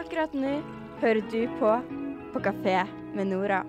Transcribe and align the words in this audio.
Akkurat 0.00 0.32
nå 0.32 0.52
hører 1.02 1.20
du 1.28 1.42
på 1.58 1.72
På 2.32 2.40
kafé 2.40 2.86
med 3.14 3.28
Nora. 3.28 3.60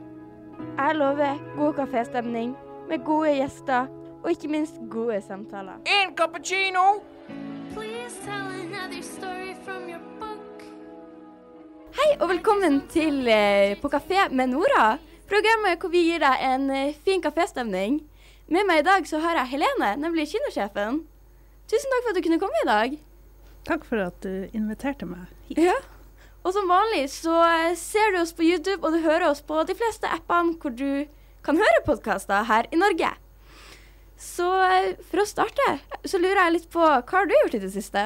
Jeg 0.78 0.96
lover 0.96 1.42
god 1.58 1.74
kaféstemning 1.76 2.54
med 2.88 3.04
gode 3.04 3.34
gjester 3.36 3.90
og 4.24 4.32
ikke 4.32 4.48
minst 4.48 4.80
gode 4.90 5.20
samtaler. 5.22 5.76
En 5.86 6.16
cappuccino! 6.16 7.04
Hei 11.96 12.10
og 12.22 12.30
velkommen 12.30 12.82
til 12.90 13.28
eh, 13.28 13.76
På 13.82 13.92
kafé 13.92 14.30
med 14.32 14.48
Nora. 14.54 14.98
Programmet 15.28 15.80
hvor 15.82 15.92
vi 15.92 16.06
gir 16.08 16.24
deg 16.24 16.48
en 16.48 16.70
eh, 16.72 16.96
fin 17.06 17.22
kaféstemning. 17.22 18.00
Med 18.48 18.64
meg 18.70 18.80
i 18.80 18.88
dag 18.88 19.08
så 19.10 19.20
har 19.20 19.36
jeg 19.42 19.58
Helene, 19.58 19.96
nemlig 20.00 20.30
kinosjefen. 20.32 21.04
Tusen 21.72 21.92
takk 21.92 22.06
for 22.06 22.14
at 22.14 22.18
du 22.18 22.26
kunne 22.28 22.42
komme 22.42 22.62
i 22.62 22.70
dag. 22.70 22.96
Takk 23.66 23.86
for 23.90 24.02
at 24.04 24.18
du 24.22 24.50
inviterte 24.54 25.08
meg 25.10 25.26
hit. 25.50 25.64
Ja. 25.66 25.78
Og 26.46 26.54
som 26.54 26.70
vanlig 26.70 27.08
så 27.10 27.40
eh, 27.42 27.78
ser 27.80 28.14
du 28.14 28.20
oss 28.22 28.36
på 28.38 28.46
YouTube, 28.46 28.84
og 28.86 28.94
du 28.94 29.02
hører 29.02 29.32
oss 29.32 29.42
på 29.42 29.64
de 29.66 29.74
fleste 29.78 30.10
appene 30.14 30.54
hvor 30.62 30.76
du 30.78 31.08
kan 31.46 31.58
høre 31.58 31.86
podkaster 31.88 32.46
her 32.46 32.70
i 32.70 32.78
Norge. 32.78 33.10
Så 34.22 34.46
eh, 34.68 34.92
for 35.10 35.24
å 35.24 35.30
starte, 35.30 35.66
så 36.06 36.22
lurer 36.22 36.44
jeg 36.44 36.56
litt 36.60 36.70
på 36.74 36.84
hva 36.86 37.02
har 37.02 37.26
du 37.26 37.34
gjort 37.34 37.58
i 37.58 37.64
det 37.66 37.72
siste? 37.74 38.06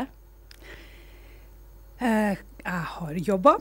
Eh, 1.99 2.39
jeg 2.63 2.85
har 2.93 3.19
jobba, 3.27 3.57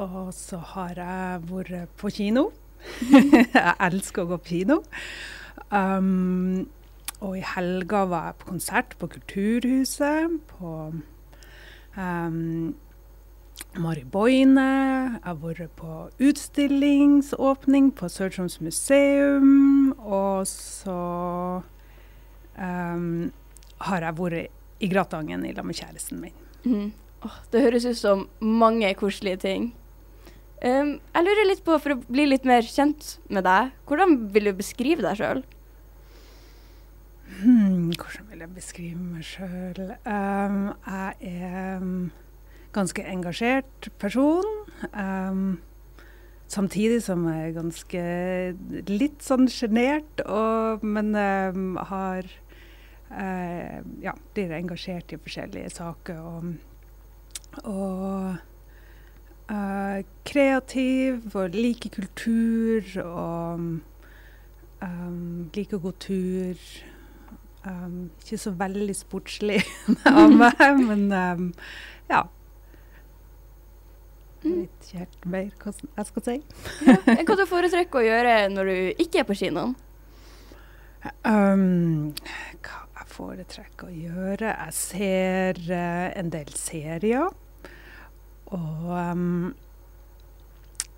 og 0.00 0.32
så 0.32 0.62
har 0.72 0.96
jeg 0.96 1.44
vært 1.50 1.92
på 2.00 2.12
kino. 2.16 2.48
jeg 3.12 3.76
elsker 3.84 4.24
å 4.24 4.30
gå 4.32 4.40
på 4.40 4.54
kino. 4.54 4.80
Um, 5.68 6.68
og 7.24 7.36
i 7.38 7.44
helga 7.44 8.04
var 8.10 8.26
jeg 8.30 8.40
på 8.40 8.50
konsert 8.50 8.96
på 9.00 9.08
Kulturhuset, 9.14 10.34
på 10.50 10.72
um, 11.96 12.74
Mari 13.80 14.04
Boine. 14.04 14.66
Jeg 14.66 15.22
har 15.24 15.38
vært 15.40 15.72
på 15.78 15.94
utstillingsåpning 16.20 17.90
på 17.96 18.10
Sør-Troms 18.12 18.58
museum. 18.60 19.94
Og 19.96 20.44
så 20.50 20.98
um, 22.60 23.32
har 23.88 24.06
jeg 24.08 24.18
vært 24.20 24.84
i 24.84 24.92
Gratangen 24.92 25.48
i 25.48 25.54
lag 25.56 25.64
med 25.64 25.78
kjæresten 25.78 26.20
min. 26.20 26.36
Mm. 26.68 26.92
Oh, 27.24 27.40
det 27.52 27.64
høres 27.64 27.88
ut 27.88 27.96
som 27.96 28.26
mange 28.40 28.92
koselige 29.00 29.40
ting. 29.46 29.70
Um, 30.60 30.98
jeg 31.00 31.24
lurer 31.24 31.48
litt 31.48 31.64
på, 31.64 31.76
for 31.80 31.96
å 31.96 32.00
bli 32.08 32.28
litt 32.28 32.44
mer 32.48 32.64
kjent 32.64 33.16
med 33.32 33.44
deg, 33.48 33.72
hvordan 33.88 34.18
vil 34.32 34.50
du 34.50 34.56
beskrive 34.56 35.04
deg 35.04 35.20
sjøl? 35.20 35.44
Hmm, 37.26 37.90
hvordan 37.90 38.28
vil 38.30 38.38
jeg 38.38 38.54
beskrive 38.54 38.98
meg 39.02 39.24
sjøl? 39.26 39.80
Um, 40.06 40.70
jeg 40.86 41.14
er 41.20 41.80
um, 41.82 42.10
ganske 42.72 43.02
engasjert 43.02 43.88
person. 43.98 44.46
Um, 44.94 45.58
samtidig 46.46 47.02
som 47.02 47.26
jeg 47.28 47.48
er 47.48 47.56
ganske 47.56 48.04
litt 48.88 49.26
sånn 49.26 49.50
sjenert, 49.50 50.22
men 50.86 51.12
um, 51.18 51.76
har 51.90 52.30
uh, 53.10 53.78
Ja, 54.02 54.14
blir 54.34 54.54
engasjert 54.54 55.12
i 55.12 55.20
forskjellige 55.20 55.74
saker. 55.76 56.22
Og, 56.22 56.50
og 57.66 58.36
uh, 59.50 60.02
kreativ 60.24 61.34
og 61.34 61.58
liker 61.58 61.98
kultur 62.00 63.00
og 63.02 63.70
um, 64.80 65.50
liker 65.56 65.80
å 65.80 65.88
gå 65.90 65.98
tur. 66.06 66.68
Um, 67.66 68.10
ikke 68.22 68.38
så 68.38 68.52
veldig 68.54 68.94
sportslig 68.94 69.58
av 70.06 70.30
meg, 70.30 70.60
men 70.86 71.08
um, 71.10 71.48
ja. 72.06 72.20
Jeg 74.44 74.52
vet 74.52 74.86
ikke 74.86 75.00
helt 75.00 75.26
mer 75.32 75.48
hva 75.64 75.72
jeg 75.74 76.08
skal 76.12 76.24
si. 76.28 76.36
Ja. 76.86 76.96
Hva 77.26 77.38
du 77.40 77.42
foretrekker 77.50 77.98
å 77.98 78.06
gjøre 78.06 78.36
når 78.54 78.70
du 78.70 79.02
ikke 79.02 79.24
er 79.24 79.26
på 79.26 79.38
kinoen? 79.40 79.74
Um, 81.26 82.14
hva 82.62 82.84
jeg 83.00 83.10
foretrekker 83.16 83.90
å 83.90 83.98
gjøre? 84.06 84.52
Jeg 84.52 84.78
ser 84.78 85.60
uh, 85.66 86.06
en 86.14 86.30
del 86.34 86.54
serier. 86.54 87.34
Og 88.54 88.94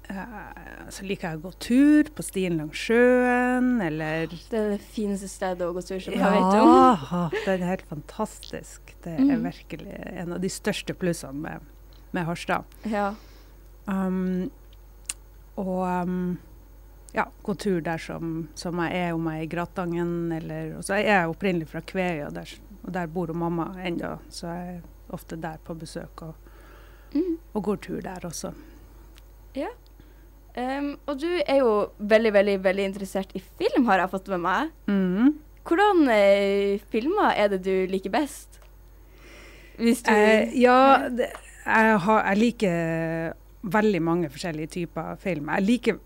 så 0.09 1.05
liker 1.05 1.29
jeg 1.31 1.39
å 1.39 1.43
gå 1.43 1.51
tur 1.61 2.09
på 2.17 2.25
stien 2.25 2.57
langs 2.57 2.81
sjøen, 2.81 3.75
eller 3.85 4.27
Det 4.33 4.57
er 4.57 4.71
det 4.77 4.81
fineste 4.95 5.29
stedet 5.29 5.67
å 5.67 5.75
gå 5.77 5.83
tur 5.85 6.01
som 6.01 6.15
jeg 6.15 6.23
vet 6.23 6.57
om. 6.63 6.71
Ja, 6.73 7.23
den 7.45 7.63
er 7.63 7.73
helt 7.75 7.87
fantastisk. 7.91 8.95
Det 9.05 9.13
er 9.15 9.21
Mm. 9.21 9.43
virkelig 9.45 9.99
en 10.23 10.33
av 10.33 10.41
de 10.41 10.49
største 10.49 10.95
plussene 10.95 11.35
med, 11.35 11.61
med 12.13 12.25
Harstad. 12.25 12.65
Ja. 12.89 13.15
Um, 13.87 14.51
og 15.57 15.83
um, 16.09 16.39
ja, 17.15 17.27
gå 17.43 17.55
tur 17.59 17.81
der 17.81 17.99
som, 17.99 18.49
som 18.55 18.79
jeg 18.85 18.93
er, 19.09 19.13
om 19.15 19.27
jeg 19.29 19.39
er 19.41 19.43
i 19.45 19.51
Gratangen 19.53 20.33
eller 20.33 20.77
Og 20.79 20.85
så 20.85 20.95
er 20.99 21.05
jeg 21.09 21.29
opprinnelig 21.29 21.69
fra 21.69 21.81
Kveøya, 21.81 22.29
og 22.29 22.59
og 22.85 22.93
der 22.95 23.07
bor 23.07 23.27
mamma 23.35 23.75
ennå, 23.85 24.19
så 24.31 24.47
jeg 24.47 24.77
er 24.77 24.83
ofte 25.13 25.37
der 25.37 25.59
på 25.65 25.75
besøk 25.77 26.23
og, 26.23 26.35
Mm. 27.15 27.39
og 27.55 27.63
går 27.65 27.77
tur 27.81 28.01
der 28.01 28.21
også. 28.25 28.53
Um, 30.59 30.95
og 31.07 31.21
du 31.21 31.29
er 31.29 31.61
jo 31.61 31.73
veldig, 31.99 32.33
veldig 32.35 32.57
veldig 32.65 32.87
interessert 32.89 33.35
i 33.39 33.43
film, 33.61 33.85
har 33.87 34.03
jeg 34.03 34.11
fått 34.11 34.31
med 34.33 34.43
meg. 34.43 34.73
Mm. 34.91 35.37
Hvordan 35.69 36.09
eh, 36.11 36.81
filmer 36.91 37.37
er 37.37 37.53
det 37.53 37.61
du 37.67 37.87
liker 37.91 38.11
best? 38.11 38.59
Hvis 39.79 40.03
du 40.03 40.11
Eh, 40.11 40.51
ja, 40.59 41.09
det, 41.13 41.29
jeg, 41.63 41.99
har, 42.07 42.25
jeg 42.33 42.41
liker 42.41 43.33
veldig 43.63 44.03
mange 44.03 44.31
forskjellige 44.33 44.73
typer 44.81 45.15
film. 45.23 45.51
Jeg 45.55 45.67
liker 45.69 46.01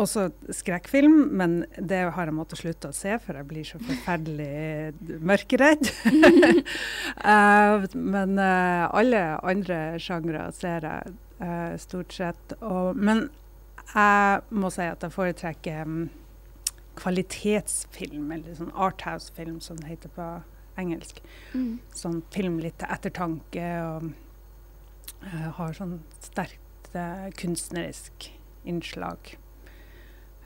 også 0.00 0.26
skrekkfilm, 0.56 1.16
men 1.36 1.64
det 1.76 2.02
har 2.14 2.28
jeg 2.28 2.36
måttet 2.36 2.60
slutte 2.60 2.90
å 2.90 2.96
se, 2.96 3.16
for 3.22 3.36
jeg 3.36 3.48
blir 3.48 3.66
så 3.68 3.80
forferdelig 3.84 5.20
mørkeredd. 5.24 5.88
uh, 7.24 7.88
men 8.14 8.36
uh, 8.36 8.92
alle 8.92 9.24
andre 9.40 9.82
sjangre 10.02 10.48
ser 10.56 10.88
jeg 10.88 11.18
eh, 11.40 11.76
stort 11.80 12.12
sett. 12.12 12.54
Og, 12.60 12.96
men 12.96 13.28
jeg 13.94 14.40
må 14.50 14.70
si 14.70 14.86
at 14.86 15.02
jeg 15.02 15.14
foretrekker 15.14 15.82
um, 15.88 16.08
kvalitetsfilm, 17.00 18.30
eller 18.32 18.56
sånn 18.58 18.72
arthouse-film, 18.74 19.60
som 19.64 19.78
det 19.80 19.94
heter 19.96 20.12
på 20.14 20.30
engelsk 20.80 21.20
Mm. 21.52 21.80
sånn 21.92 22.22
film 22.30 22.60
litt 22.62 22.78
til 22.78 22.88
ettertanke 22.94 23.64
og 23.82 24.04
uh, 25.24 25.48
har 25.58 25.74
sånn 25.74 25.98
sterkt 26.22 26.94
uh, 26.94 27.26
kunstnerisk 27.36 28.30
innslag. 28.64 29.34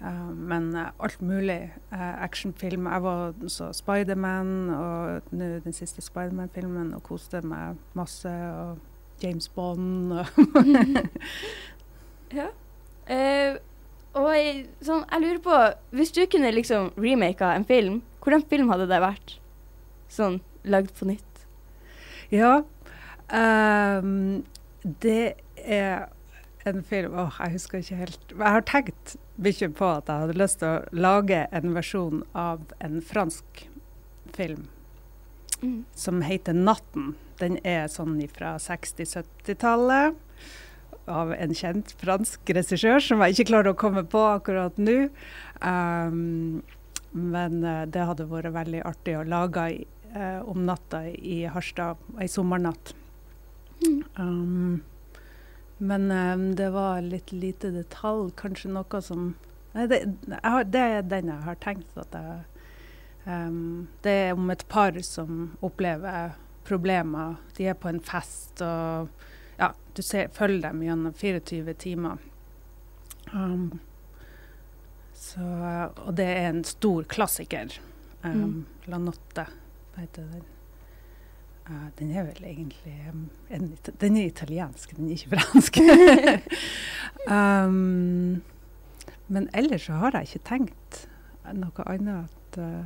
Uh, 0.00 0.33
men 0.33 0.72
uh, 0.75 0.91
alt 0.99 1.21
mulig. 1.22 1.71
Uh, 1.93 2.22
actionfilm. 2.25 2.88
Jeg 2.88 3.04
var 3.04 3.37
så 3.53 3.71
Spiderman 3.77 4.71
og 4.75 5.31
nå 5.37 5.50
den 5.65 5.77
siste 5.77 6.03
Spiderman-filmen 6.03 6.94
og 6.97 7.04
koste 7.06 7.44
meg 7.44 7.78
masse. 7.94 8.33
Og 8.33 8.81
James 9.22 9.47
Bond 9.54 10.12
Ja. 12.34 12.48
Eh, 13.06 13.56
og 14.14 14.28
jeg, 14.32 14.64
sånn, 14.84 15.04
jeg 15.10 15.22
lurer 15.22 15.41
på 15.44 15.58
Hvis 15.94 16.12
du 16.16 16.22
kunne 16.30 16.50
liksom 16.54 16.91
remaka 16.97 17.53
en 17.54 17.66
film, 17.69 18.00
hvordan 18.24 18.44
film 18.48 18.70
hadde 18.72 18.88
det 18.91 19.00
vært? 19.04 19.36
Sånn 20.10 20.41
lagd 20.64 20.94
på 20.97 21.04
nytt. 21.10 21.42
Ja. 22.32 22.62
Um, 23.28 24.44
det 25.03 25.34
er 25.60 26.06
en 26.64 26.80
film 26.86 27.12
Åh, 27.20 27.36
jeg 27.42 27.56
husker 27.58 27.82
ikke 27.82 27.98
helt. 28.00 28.22
Jeg 28.32 28.54
har 28.56 28.64
tenkt 28.69 29.16
mye 29.36 29.69
på 29.76 29.91
at 29.98 30.08
jeg 30.08 30.22
hadde 30.24 30.38
lyst 30.41 30.62
til 30.62 30.70
å 30.70 31.03
lage 31.04 31.42
en 31.53 31.74
versjon 31.76 32.22
av 32.38 32.64
en 32.80 33.00
fransk 33.04 33.66
film 34.36 34.70
Mm. 35.62 35.84
som 35.94 36.20
heter 36.20 36.53
'Natten'. 36.53 37.15
Den 37.41 37.59
er 37.66 37.89
sånn 37.92 38.16
fra 38.34 38.54
60-70-tallet. 38.63 40.21
Av 41.10 41.34
en 41.36 41.53
kjent 41.53 41.91
fransk 42.01 42.54
regissør 42.57 43.03
som 43.03 43.21
jeg 43.25 43.34
ikke 43.34 43.51
klarer 43.51 43.75
å 43.75 43.78
komme 43.78 44.07
på 44.09 44.22
akkurat 44.25 44.78
nå. 44.81 45.10
Um, 45.60 46.63
men 47.15 47.60
eh, 47.65 47.84
det 47.86 48.07
hadde 48.09 48.27
vært 48.27 48.54
veldig 48.57 48.81
artig 48.89 49.15
å 49.19 49.27
lage 49.28 49.66
eh, 49.71 50.41
om 50.42 50.65
natta 50.66 51.04
i 51.07 51.45
Harstad, 51.47 52.01
ei 52.19 52.27
sommernatt. 52.31 52.95
Mm. 53.84 54.01
Um, 54.19 54.83
men 55.78 56.10
um, 56.10 56.48
det 56.59 56.71
var 56.75 57.04
litt 57.07 57.33
lite 57.33 57.71
detalj, 57.75 58.33
kanskje 58.39 58.72
noe 58.75 59.03
som 59.03 59.34
Nei, 59.75 59.89
det, 59.91 59.98
har, 60.45 60.63
det 60.71 60.80
er 60.80 61.07
den 61.10 61.33
jeg 61.33 61.42
har 61.42 61.57
tenkt 61.59 61.97
at 61.98 62.13
jeg 62.15 62.45
um, 63.27 63.89
Det 64.04 64.13
er 64.28 64.37
om 64.37 64.53
et 64.54 64.63
par 64.71 64.95
som 65.03 65.48
opplever 65.66 66.37
problemer. 66.65 67.37
De 67.57 67.69
er 67.71 67.78
på 67.78 67.91
en 67.91 68.01
fest, 68.05 68.63
og 68.65 69.09
ja, 69.59 69.72
du 69.95 70.03
ser, 70.03 70.31
følger 70.34 70.71
dem 70.71 70.83
gjennom 70.84 71.15
24 71.15 71.75
timer. 71.81 72.22
Um, 73.33 73.81
så, 75.15 75.45
og 75.97 76.16
det 76.19 76.27
er 76.27 76.49
en 76.51 76.65
stor 76.65 77.07
klassiker. 77.09 77.78
Um, 78.25 78.33
Mm. 78.34 78.65
La 78.89 78.99
Notte 78.99 79.47
heter 79.97 80.22
den. 80.22 80.45
Uh, 81.65 81.89
den 81.97 82.11
er 82.13 82.27
vel 82.28 82.45
egentlig 82.45 82.95
um, 83.09 83.31
en, 83.49 83.71
Den 84.01 84.16
er 84.16 84.27
italiensk, 84.27 84.97
den 84.97 85.09
er 85.09 85.13
ikke 85.16 85.39
fransk. 85.39 85.78
um, 87.37 88.43
men 89.28 89.49
ellers 89.55 89.87
så 89.87 89.93
har 89.93 90.13
jeg 90.13 90.28
ikke 90.28 90.49
tenkt 90.49 91.07
noe 91.57 91.87
annet 91.89 92.59
uh, 92.61 92.84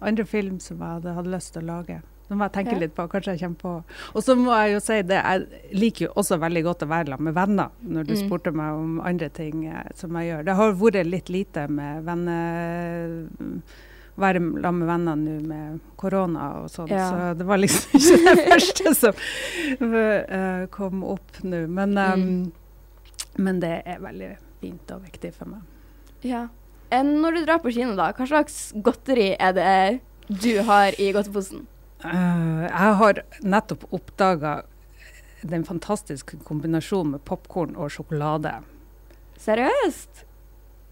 andre 0.00 0.26
film 0.26 0.60
som 0.62 0.78
jeg 0.78 1.00
hadde 1.00 1.14
hadde 1.16 1.34
lyst 1.34 1.54
til 1.54 1.64
å 1.64 1.70
lage. 1.72 2.00
Nå 2.30 2.36
må 2.38 2.46
jeg 2.46 2.52
tenke 2.54 2.78
litt 2.78 2.92
på, 2.94 3.08
kanskje 3.10 3.32
jeg 3.34 3.40
kommer 3.42 3.58
på 3.58 3.70
Og 4.14 4.22
så 4.22 4.36
må 4.38 4.52
jeg 4.54 4.72
jo 4.76 4.80
si 4.84 5.00
det, 5.02 5.18
jeg 5.18 5.74
liker 5.74 6.04
jo 6.06 6.12
også 6.22 6.38
veldig 6.38 6.62
godt 6.68 6.84
å 6.86 6.90
være 6.92 7.10
sammen 7.10 7.24
med 7.30 7.34
venner, 7.34 7.70
når 7.82 8.06
du 8.06 8.14
Mm. 8.14 8.20
spurte 8.28 8.52
meg 8.54 8.72
om 8.78 9.00
andre 9.00 9.28
ting 9.34 9.64
eh, 9.66 9.88
som 9.98 10.14
jeg 10.16 10.30
gjør. 10.30 10.44
Det 10.46 10.54
har 10.56 10.72
vært 10.72 11.06
litt 11.10 11.28
lite 11.28 11.68
med 11.68 12.04
venner 12.06 13.26
være 14.20 14.40
sammen 14.40 14.78
med 14.82 14.88
venner 14.90 15.16
nå 15.16 15.34
med 15.48 15.80
korona 15.96 16.46
og 16.62 16.68
sånn, 16.70 16.88
Ja. 16.90 17.06
så 17.10 17.38
det 17.38 17.46
var 17.46 17.58
liksom 17.58 17.90
ikke 17.98 18.34
det 18.36 18.46
første 18.50 18.94
som 18.94 19.94
eh, 19.94 20.66
kom 20.70 21.02
opp 21.04 21.42
nå. 21.42 21.66
Men, 21.68 21.96
um, 21.98 22.20
Mm. 22.20 22.52
men 23.38 23.60
det 23.60 23.82
er 23.86 23.98
veldig 23.98 24.36
fint 24.60 24.90
og 24.92 25.02
viktig 25.06 25.32
for 25.34 25.46
meg. 25.48 25.60
Ja. 26.22 26.48
Når 26.92 27.34
du 27.38 27.44
drar 27.46 27.60
på 27.62 27.72
kino, 27.72 27.94
da, 27.96 28.12
hva 28.12 28.26
slags 28.26 28.72
godteri 28.74 29.36
er 29.38 29.52
det 29.52 30.00
du 30.28 30.62
har 30.62 30.92
i 30.98 31.12
godteposen? 31.12 31.66
Eh, 32.04 32.68
jeg 32.68 32.94
har 33.02 33.14
nettopp 33.42 33.84
oppdaga 33.92 34.62
den 35.42 35.64
fantastiske 35.64 36.36
kombinasjonen 36.44 37.10
med 37.16 37.24
popkorn 37.28 37.76
og 37.76 37.90
sjokolade. 37.92 38.54
Seriøst? 39.40 40.24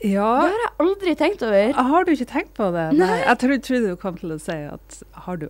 Ja, 0.05 0.43
Det 0.43 0.51
har 0.53 0.59
jeg 0.63 0.71
aldri 0.85 1.15
tenkt 1.19 1.43
over. 1.43 1.73
har 1.75 2.05
du 2.05 2.11
ikke 2.13 2.27
tenkt 2.33 2.55
på 2.55 2.71
det? 2.73 2.93
Nei. 2.97 3.19
Jeg 3.27 3.39
trodde, 3.39 3.89
du 3.89 3.97
kom 3.97 4.17
til 4.17 4.31
å 4.33 4.39
si 4.41 4.53
at 4.53 5.03
har 5.27 5.37
du, 5.37 5.49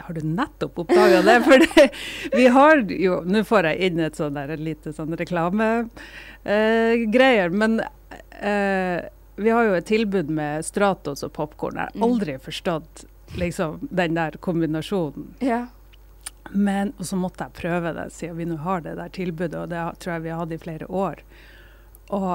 har 0.00 0.14
du 0.14 0.20
nettopp 0.22 0.78
oppdaga 0.84 1.22
det? 1.26 1.42
For 1.44 1.58
det, 1.58 1.90
vi 2.32 2.46
har 2.46 2.76
jo 2.86 3.20
Nå 3.26 3.42
får 3.44 3.62
jeg 3.72 3.80
inn 3.90 4.00
et 4.00 4.14
sånn 4.16 4.34
der, 4.38 4.56
lite 4.56 4.92
sånn 4.94 5.16
reklamegreier, 5.18 7.50
men 7.52 7.80
uh, 7.80 8.98
vi 9.36 9.50
har 9.50 9.64
jo 9.66 9.74
et 9.78 9.86
tilbud 9.88 10.28
med 10.30 10.64
Stratos 10.66 11.22
og 11.26 11.32
popkorn. 11.36 11.76
Jeg 11.76 11.84
har 11.88 11.92
Mm. 11.98 12.02
aldri 12.08 12.38
forstått 12.38 13.04
liksom, 13.38 13.88
den 13.90 14.14
der 14.18 14.38
kombinasjonen. 14.40 15.34
Ja. 15.40 15.66
Men, 16.50 16.92
og 16.98 17.06
så 17.06 17.16
måtte 17.16 17.46
jeg 17.46 17.56
prøve 17.56 17.92
det, 17.96 18.08
siden 18.12 18.36
vi 18.36 18.46
nå 18.50 18.58
har 18.64 18.82
det 18.84 18.96
der 18.98 19.12
tilbudet, 19.14 19.58
og 19.58 19.70
det 19.72 19.84
tror 20.02 20.16
jeg 20.16 20.24
vi 20.24 20.32
har 20.32 20.42
hatt 20.42 20.56
i 20.56 20.60
flere 20.60 20.88
år. 20.88 21.22
Og 22.12 22.32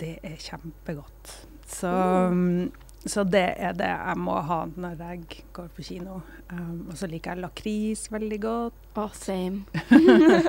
det 0.00 0.16
er 0.26 0.36
kjempegodt. 0.42 1.32
Så, 1.66 1.90
mm, 2.32 2.72
så 3.06 3.24
det 3.24 3.46
er 3.56 3.76
det 3.78 3.88
jeg 3.90 4.18
må 4.22 4.36
ha 4.48 4.64
når 4.74 5.00
jeg 5.02 5.44
går 5.56 5.70
på 5.76 5.86
kino. 5.88 6.20
Um, 6.50 6.88
og 6.90 6.98
så 6.98 7.08
liker 7.10 7.34
jeg 7.34 7.46
lakris 7.46 8.06
veldig 8.12 8.40
godt. 8.42 8.82
Oh, 8.96 9.12
same. 9.14 9.64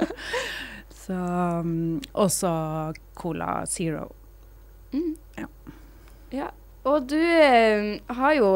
Så, 1.07 1.15
um, 1.15 2.01
og 2.19 2.31
så 2.31 2.49
Cola 3.15 3.65
Zero. 3.65 4.09
Mm. 4.91 5.13
Ja. 5.37 5.45
ja. 6.35 6.47
Og 6.83 7.05
du 7.07 7.19
eh, 7.19 8.01
har 8.11 8.33
jo 8.35 8.49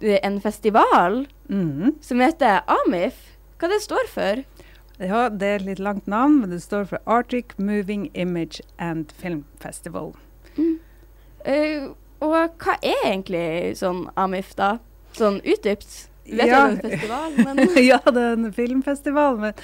en 0.00 0.40
festival 0.40 1.26
mm. 1.48 1.94
som 2.00 2.20
heter 2.20 2.62
AMIF. 2.66 3.36
Hva 3.60 3.68
det 3.68 3.80
står 3.84 4.08
for? 4.08 4.42
Ja, 5.00 5.28
det 5.32 5.46
er 5.46 5.60
et 5.60 5.66
litt 5.66 5.80
langt 5.80 6.06
navn, 6.10 6.40
men 6.42 6.52
det 6.52 6.60
står 6.64 6.86
for 6.90 7.00
Arctic 7.08 7.56
Moving 7.56 8.10
Image 8.12 8.60
and 8.78 9.12
Film 9.16 9.44
Festival. 9.60 10.12
Eh, 11.44 11.88
og 12.20 12.56
hva 12.60 12.76
er 12.84 13.06
egentlig 13.08 13.78
sånn 13.80 14.06
AMIF, 14.20 14.52
da? 14.58 14.74
Sånn 15.16 15.40
utdypt? 15.40 16.06
Vet 16.30 16.46
Ja. 16.46 16.46
det 16.46 16.54
er 16.54 16.70
en 16.70 16.80
festival, 16.84 17.32
men 17.36 17.58
ja, 17.90 17.98
det 18.04 18.22
er 18.22 18.32
en 18.36 18.52
filmfestival, 18.52 19.38
men 19.40 19.54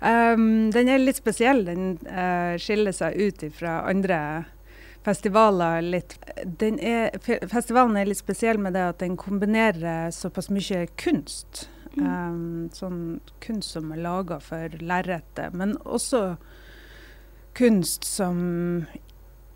um, 0.00 0.70
den 0.70 0.88
er 0.92 1.00
litt 1.00 1.18
spesiell. 1.18 1.64
Den 1.66 1.96
uh, 2.06 2.54
skiller 2.60 2.94
seg 2.94 3.16
ut 3.16 3.42
fra 3.56 3.80
andre 3.88 4.18
festivaler 5.04 5.82
litt. 5.82 6.16
Den 6.44 6.78
er, 6.78 7.12
festivalen 7.50 7.98
er 7.98 8.10
litt 8.10 8.22
spesiell 8.22 8.60
med 8.62 8.76
det 8.76 8.88
at 8.92 9.02
den 9.02 9.16
kombinerer 9.20 10.10
såpass 10.14 10.50
mye 10.52 10.86
kunst. 11.00 11.66
Mm. 11.92 12.04
Um, 12.06 12.68
sånn 12.72 13.00
kunst 13.44 13.74
som 13.76 13.90
er 13.92 14.00
laga 14.00 14.38
for 14.40 14.72
lerretet, 14.80 15.52
men 15.52 15.74
også 15.84 16.36
kunst 17.58 18.06
som 18.08 18.38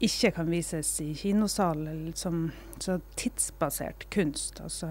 ikke 0.04 0.34
kan 0.36 0.50
vises 0.52 0.90
i 1.00 1.14
kinosal, 1.16 1.86
liksom, 2.04 2.50
så 2.82 2.98
tidsbasert 3.16 4.04
kunst. 4.12 4.60
Altså 4.60 4.88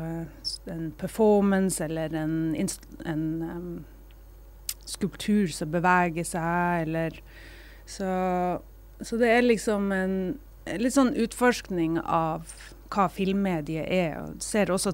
en 0.71 0.87
performance 0.97 1.83
eller 1.85 2.15
en, 2.17 2.55
en 3.05 3.27
um, 3.45 3.67
skulptur 4.89 5.53
som 5.53 5.69
beveger 5.73 6.25
seg, 6.25 6.87
eller 6.87 7.19
så, 7.85 8.09
så 9.01 9.17
det 9.19 9.29
er 9.31 9.45
liksom 9.45 9.91
en 9.91 10.15
litt 10.79 10.95
sånn 10.95 11.13
utforskning 11.19 11.99
av 12.01 12.53
hva 12.93 13.07
filmmediet 13.11 13.87
er. 13.91 14.17
og 14.21 14.41
ser 14.43 14.71
også 14.71 14.93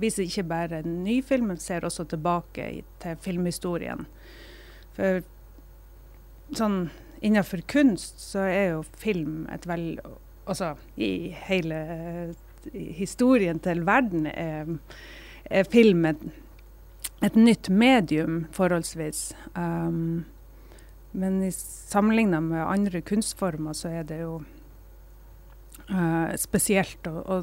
Viser 0.00 0.26
ikke 0.26 0.46
bare 0.48 0.82
ny 0.86 1.20
film, 1.22 1.50
men 1.50 1.60
ser 1.60 1.84
også 1.84 2.06
tilbake 2.10 2.66
i, 2.78 2.82
til 3.02 3.16
filmhistorien. 3.20 4.06
For 4.96 5.22
sånn 6.56 6.90
innenfor 7.20 7.62
kunst 7.68 8.20
så 8.22 8.46
er 8.48 8.66
jo 8.74 8.84
film 8.98 9.46
et 9.52 9.68
vel 9.68 9.92
Altså 10.50 10.72
i 10.98 11.30
hele 11.46 11.76
historien 12.74 13.60
til 13.62 13.84
verden 13.86 14.24
er, 14.26 14.66
er 15.44 15.68
film 15.70 16.08
et, 16.08 16.24
et 17.22 17.36
nytt 17.36 17.68
medium 17.70 18.46
forholdsvis. 18.56 19.20
Um, 19.54 20.24
men 21.10 21.42
i 21.42 21.52
sammenligna 21.52 22.40
med 22.40 22.66
andre 22.66 23.00
kunstformer 23.00 23.74
så 23.74 23.90
er 24.00 24.04
det 24.06 24.20
jo 24.22 24.40
uh, 25.90 26.36
spesielt 26.38 27.06
å, 27.10 27.22
å 27.24 27.40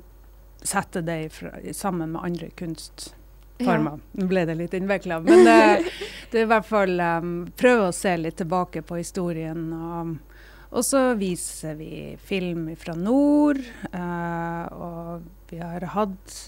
sette 0.63 1.03
det 1.05 1.17
ifra, 1.27 1.51
sammen 1.73 2.13
med 2.15 2.23
andre 2.23 2.49
kunstformer. 2.59 3.99
Nå 3.99 4.29
ble 4.29 4.45
det 4.47 4.55
litt 4.59 4.77
innvikla, 4.77 5.19
men 5.25 5.43
det, 5.45 5.59
det 6.31 6.41
er 6.41 6.47
i 6.47 6.51
hvert 6.53 6.69
fall 6.69 6.95
um, 6.99 7.35
prøve 7.59 7.89
å 7.89 7.95
se 7.95 8.15
litt 8.19 8.39
tilbake 8.39 8.83
på 8.87 9.01
historien. 9.01 9.67
Og, 9.73 10.15
og 10.71 10.85
så 10.85 11.03
viser 11.19 11.77
vi 11.79 12.15
film 12.23 12.69
fra 12.79 12.95
nord. 12.97 13.61
Uh, 13.91 14.63
og 14.71 15.27
vi 15.51 15.61
har 15.61 15.85
hatt 15.93 16.39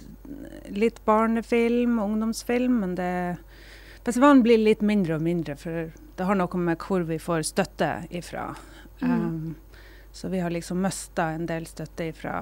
litt 0.75 1.03
barnefilm, 1.07 1.99
ungdomsfilm, 2.03 2.81
men 2.83 2.97
det 2.99 3.13
Festivalen 4.09 4.39
blir 4.41 4.57
litt 4.57 4.81
mindre 4.81 5.19
og 5.19 5.21
mindre, 5.21 5.53
for 5.59 5.91
det 6.17 6.25
har 6.25 6.37
noe 6.39 6.57
med 6.57 6.81
hvor 6.81 7.03
vi 7.05 7.19
får 7.21 7.43
støtte 7.45 7.89
ifra. 8.09 8.55
Mm. 9.03 9.11
Um, 9.11 9.55
så 10.11 10.31
vi 10.33 10.39
har 10.41 10.49
liksom 10.49 10.81
mista 10.81 11.27
en 11.35 11.45
del 11.45 11.67
støtte 11.69 12.07
ifra 12.09 12.39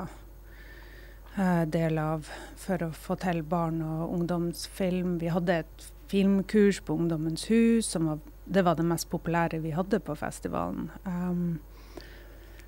uh, 1.36 1.66
del 1.68 2.00
av 2.00 2.30
for 2.56 2.86
å 2.88 2.90
få 2.96 3.18
til 3.20 3.44
barn- 3.44 3.84
og 3.84 4.14
ungdomsfilm. 4.16 5.18
Vi 5.20 5.28
hadde 5.28 5.60
et 5.66 5.90
filmkurs 6.08 6.80
på 6.88 6.96
Ungdommens 6.96 7.50
hus, 7.52 7.92
som 7.92 8.08
var, 8.14 8.24
det 8.46 8.64
var 8.64 8.80
det 8.80 8.88
mest 8.88 9.10
populære 9.12 9.60
vi 9.60 9.76
hadde 9.76 10.00
på 10.00 10.16
festivalen. 10.16 10.88
Um, 11.04 11.60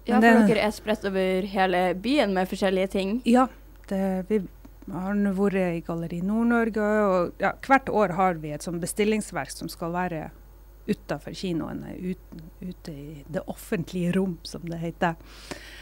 Ja, 0.09 0.15
for 0.15 0.27
det- 0.27 0.47
dere 0.47 0.67
er 0.67 0.71
spredt 0.75 1.05
over 1.05 1.47
hele 1.47 1.93
byen 1.95 2.33
med 2.33 2.51
forskjellige 2.51 2.91
ting. 2.91 3.21
ja, 3.25 3.47
det, 3.87 4.25
vi 4.27 4.41
har 4.93 5.15
nå 5.17 5.33
vært 5.37 5.79
i 5.79 5.81
Galleri 5.85 6.21
Nord-Norge, 6.25 6.89
og 7.05 7.41
ja, 7.43 7.53
hvert 7.65 7.89
år 7.89 8.15
har 8.17 8.39
vi 8.43 8.53
et 8.55 8.65
sånn 8.65 8.81
bestillingsverk 8.81 9.53
som 9.53 9.71
skal 9.71 9.95
være 9.95 10.29
utafor 10.89 11.35
kinoene, 11.37 11.93
ut, 12.01 12.43
ute 12.61 12.91
i 12.91 13.23
det 13.29 13.43
offentlige 13.51 14.13
rom, 14.15 14.37
som 14.43 14.63
det 14.65 14.79
heter. 14.81 15.17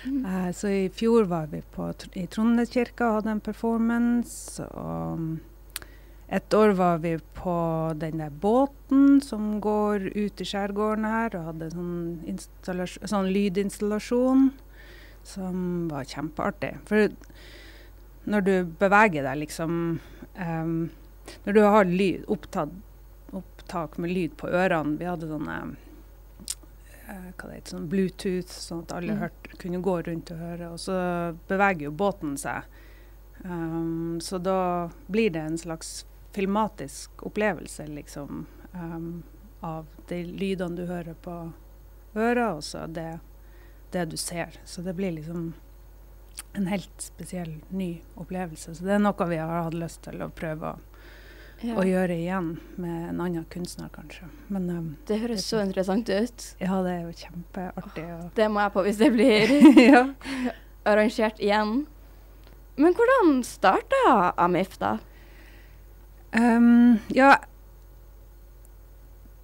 Mm. 0.06 0.24
Uh, 0.26 0.50
så 0.56 0.72
i 0.74 0.88
fjor 0.94 1.30
var 1.32 1.48
vi 1.52 1.62
på, 1.76 1.90
i 2.20 2.26
Trondheimskirka 2.28 3.08
og 3.08 3.22
hadde 3.22 3.36
en 3.38 3.44
performance. 3.44 4.64
Og 4.68 5.22
mm, 5.22 5.38
et 6.40 6.58
år 6.60 6.76
var 6.76 7.00
vi 7.04 7.16
på 7.40 7.58
den 8.02 8.20
der 8.20 8.34
båten 8.44 9.22
som 9.24 9.62
går 9.64 10.10
ut 10.12 10.44
i 10.44 10.48
skjærgården 10.48 11.08
her, 11.08 11.38
og 11.40 11.52
hadde 11.54 11.72
sånn, 11.72 12.40
sånn 13.08 13.32
lydinstallasjon 13.32 14.50
som 15.28 15.88
var 15.92 16.08
kjempeartig. 16.08 16.76
For 16.88 17.08
når 18.28 18.44
du 18.44 18.54
beveger 18.80 19.24
deg 19.24 19.40
liksom 19.46 20.00
um, 20.36 20.90
Når 21.46 21.54
du 21.56 21.62
har 21.64 21.88
lyd, 21.88 22.26
opptatt, 22.32 22.72
opptak 23.36 23.98
med 24.00 24.12
lyd 24.16 24.36
på 24.40 24.48
ørene 24.52 24.98
Vi 25.00 25.08
hadde 25.08 25.28
sånne 25.32 25.56
eh, 27.08 27.30
hva 27.38 27.48
det 27.50 27.56
heter, 27.58 27.72
sånn 27.74 27.88
Bluetooth, 27.92 28.52
sånn 28.52 28.84
at 28.84 28.94
alle 28.98 29.16
Mm. 29.16 29.20
hørt, 29.24 29.48
kunne 29.60 29.80
gå 29.82 29.96
rundt 30.08 30.32
og 30.32 30.38
høre. 30.38 30.70
Og 30.74 30.80
så 30.80 30.98
beveger 31.48 31.88
jo 31.88 31.92
båten 31.92 32.36
seg. 32.38 32.64
Um, 33.44 34.20
så 34.22 34.40
da 34.44 34.90
blir 35.08 35.30
det 35.32 35.40
en 35.46 35.58
slags 35.58 36.06
filmatisk 36.36 37.24
opplevelse, 37.24 37.88
liksom, 37.88 38.46
um, 38.74 39.24
av 39.62 39.86
de 40.10 40.24
lydene 40.24 40.76
du 40.76 40.86
hører 40.86 41.16
på 41.24 41.38
øret, 42.16 42.58
og 42.58 42.64
så 42.64 42.88
det, 42.88 43.20
det 43.92 44.10
du 44.12 44.18
ser. 44.18 44.60
Så 44.66 44.82
det 44.82 44.96
blir 44.98 45.12
liksom 45.16 45.54
en 46.54 46.68
helt 46.68 47.02
spesiell, 47.02 47.56
ny 47.70 48.02
opplevelse. 48.18 48.76
Så 48.76 48.84
det 48.86 48.96
er 48.98 49.00
noe 49.04 49.28
vi 49.30 49.38
har 49.38 49.64
hatt 49.68 49.74
lyst 49.78 50.02
til 50.08 50.22
å 50.26 50.30
prøve 50.34 50.74
å, 50.74 50.78
Ja. 51.64 51.74
å 51.74 51.82
gjøre 51.86 52.14
igjen 52.14 52.60
med 52.78 53.10
en 53.10 53.20
annen 53.22 53.46
kunstner, 53.50 53.90
kanskje. 53.90 54.28
Men 54.50 54.70
um, 54.70 54.98
Det 55.08 55.20
høres 55.22 55.46
så 55.46 55.62
interessant 55.66 56.10
ut. 56.10 56.56
ja, 56.60 56.82
det 56.84 56.92
er 56.92 57.02
jo 57.08 57.14
kjempeartig. 57.18 58.04
å- 58.06 58.32
Det 58.36 58.48
må 58.52 58.62
jeg 58.62 58.74
på 58.74 58.84
hvis 58.86 58.98
det 58.98 59.12
blir 59.14 59.48
ja. 59.94 60.04
arrangert 60.86 61.40
igjen. 61.40 61.88
Men 62.78 62.94
hvordan 62.94 63.44
starta 63.44 64.34
Amif, 64.38 64.78
da? 64.78 65.00
Um, 66.38 67.00
ja, 67.10 67.38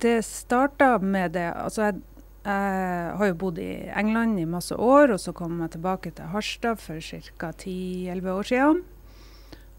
det 0.04 0.22
starta 0.26 1.00
med 1.00 1.32
det 1.34 1.48
Altså, 1.56 1.82
jeg, 1.88 2.02
jeg 2.44 3.16
har 3.18 3.30
jo 3.30 3.36
bodd 3.40 3.60
i 3.64 3.88
England 3.96 4.40
i 4.40 4.48
masse 4.50 4.76
år, 4.76 5.14
og 5.16 5.20
så 5.24 5.32
kom 5.36 5.62
jeg 5.64 5.78
tilbake 5.78 6.12
til 6.12 6.32
Harstad 6.34 6.82
for 6.84 7.00
ca. 7.00 7.52
10-11 7.56 8.30
år 8.34 8.50
siden. 8.50 8.82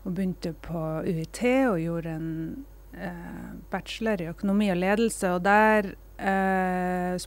Og 0.04 0.14
begynte 0.14 0.54
på 0.64 0.80
UiT 1.04 1.42
og 1.68 1.80
gjorde 1.80 2.16
en 2.16 2.30
eh, 2.96 3.52
bachelor 3.72 4.20
i 4.20 4.30
økonomi 4.32 4.70
og 4.72 4.80
ledelse. 4.80 5.34
Og 5.36 5.44
der 5.44 5.92
eh, 6.16 7.20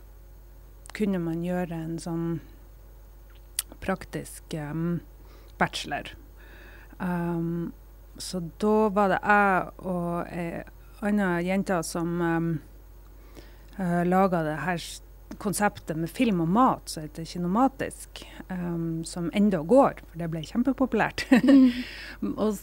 kunne 0.98 1.22
man 1.22 1.46
gjøre 1.46 1.84
en 1.86 1.98
sånn 2.02 2.28
praktisk 3.82 4.58
eh, 4.58 4.74
bachelor. 5.62 6.16
Um, 6.98 7.74
så 8.18 8.42
da 8.58 8.90
var 8.90 9.12
det 9.14 9.20
jeg 9.22 9.70
og 9.86 10.32
ei 10.34 10.64
anna 11.06 11.36
jente 11.46 11.78
som 11.86 12.22
um, 12.22 12.48
uh, 13.78 14.02
laga 14.02 14.42
det 14.48 14.56
her 14.64 14.80
konseptet 15.38 15.98
med 16.00 16.10
film 16.10 16.42
og 16.46 16.50
mat 16.56 16.90
som 16.92 17.04
heter 17.04 17.28
Kinomatisk, 17.28 18.24
um, 18.50 19.04
som 19.06 19.30
enda 19.36 19.60
går, 19.62 20.02
for 20.08 20.22
det 20.22 20.30
ble 20.32 20.44
kjempepopulært. 20.48 21.26
og, 22.42 22.58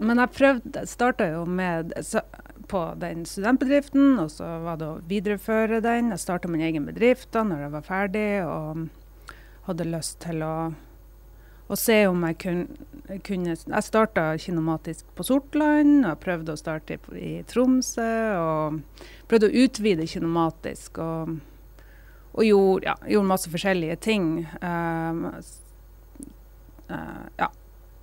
men 0.00 0.22
jeg 0.22 0.34
prøvde, 0.36 0.84
starta 0.88 1.30
jo 1.32 1.46
med 1.48 1.94
så, 2.06 2.22
på 2.70 2.84
den 3.00 3.24
studentbedriften, 3.26 4.18
og 4.22 4.30
så 4.30 4.46
var 4.64 4.78
det 4.80 4.86
å 4.86 5.00
videreføre 5.10 5.80
den. 5.84 6.12
Jeg 6.14 6.22
starta 6.22 6.50
min 6.50 6.62
egen 6.64 6.86
bedrift 6.86 7.32
da 7.34 7.42
når 7.46 7.64
jeg 7.64 7.74
var 7.74 7.88
ferdig, 7.88 8.28
og 8.46 8.86
hadde 9.66 9.88
lyst 9.90 10.20
til 10.22 10.44
å, 10.46 10.54
å 11.70 11.78
se 11.78 11.98
om 12.10 12.24
jeg 12.28 12.38
kunne, 12.44 13.18
kunne 13.26 13.56
Jeg 13.56 13.86
starta 13.86 14.30
kinomatisk 14.38 15.08
på 15.18 15.26
Sortland, 15.26 16.04
og 16.06 16.20
prøvde 16.22 16.54
å 16.54 16.60
starte 16.60 16.96
i, 16.96 17.00
i 17.18 17.32
Tromsø. 17.48 18.10
Og 18.38 19.08
prøvde 19.30 19.50
å 19.50 19.64
utvide 19.64 20.08
kinomatisk. 20.10 21.02
Og, 21.02 21.40
og 22.32 22.44
gjorde, 22.46 22.86
ja, 22.86 22.96
gjorde 23.10 23.30
masse 23.30 23.50
forskjellige 23.50 23.96
ting. 24.04 24.28
Um, 24.62 25.24
eh, 26.88 27.24
ja. 27.40 27.50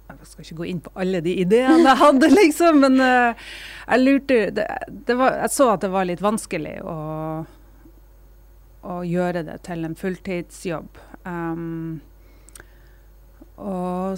Jeg 0.08 0.30
skal 0.30 0.46
ikke 0.46 0.58
gå 0.62 0.66
inn 0.72 0.80
på 0.80 0.92
alle 0.96 1.20
de 1.20 1.34
ideene 1.44 1.84
jeg 1.84 2.00
hadde, 2.00 2.30
liksom, 2.32 2.78
men 2.80 2.96
uh, 3.04 3.48
jeg 3.84 4.04
lurte 4.06 4.38
det, 4.56 4.66
det 5.08 5.18
var, 5.20 5.36
Jeg 5.44 5.52
så 5.52 5.68
at 5.74 5.84
det 5.84 5.90
var 5.92 6.08
litt 6.08 6.24
vanskelig 6.24 6.78
å, 6.88 6.96
å 8.88 8.96
gjøre 9.04 9.44
det 9.50 9.58
til 9.68 9.84
en 9.84 9.98
fulltidsjobb. 10.00 11.02
Um, 11.28 12.00
og, 13.58 14.16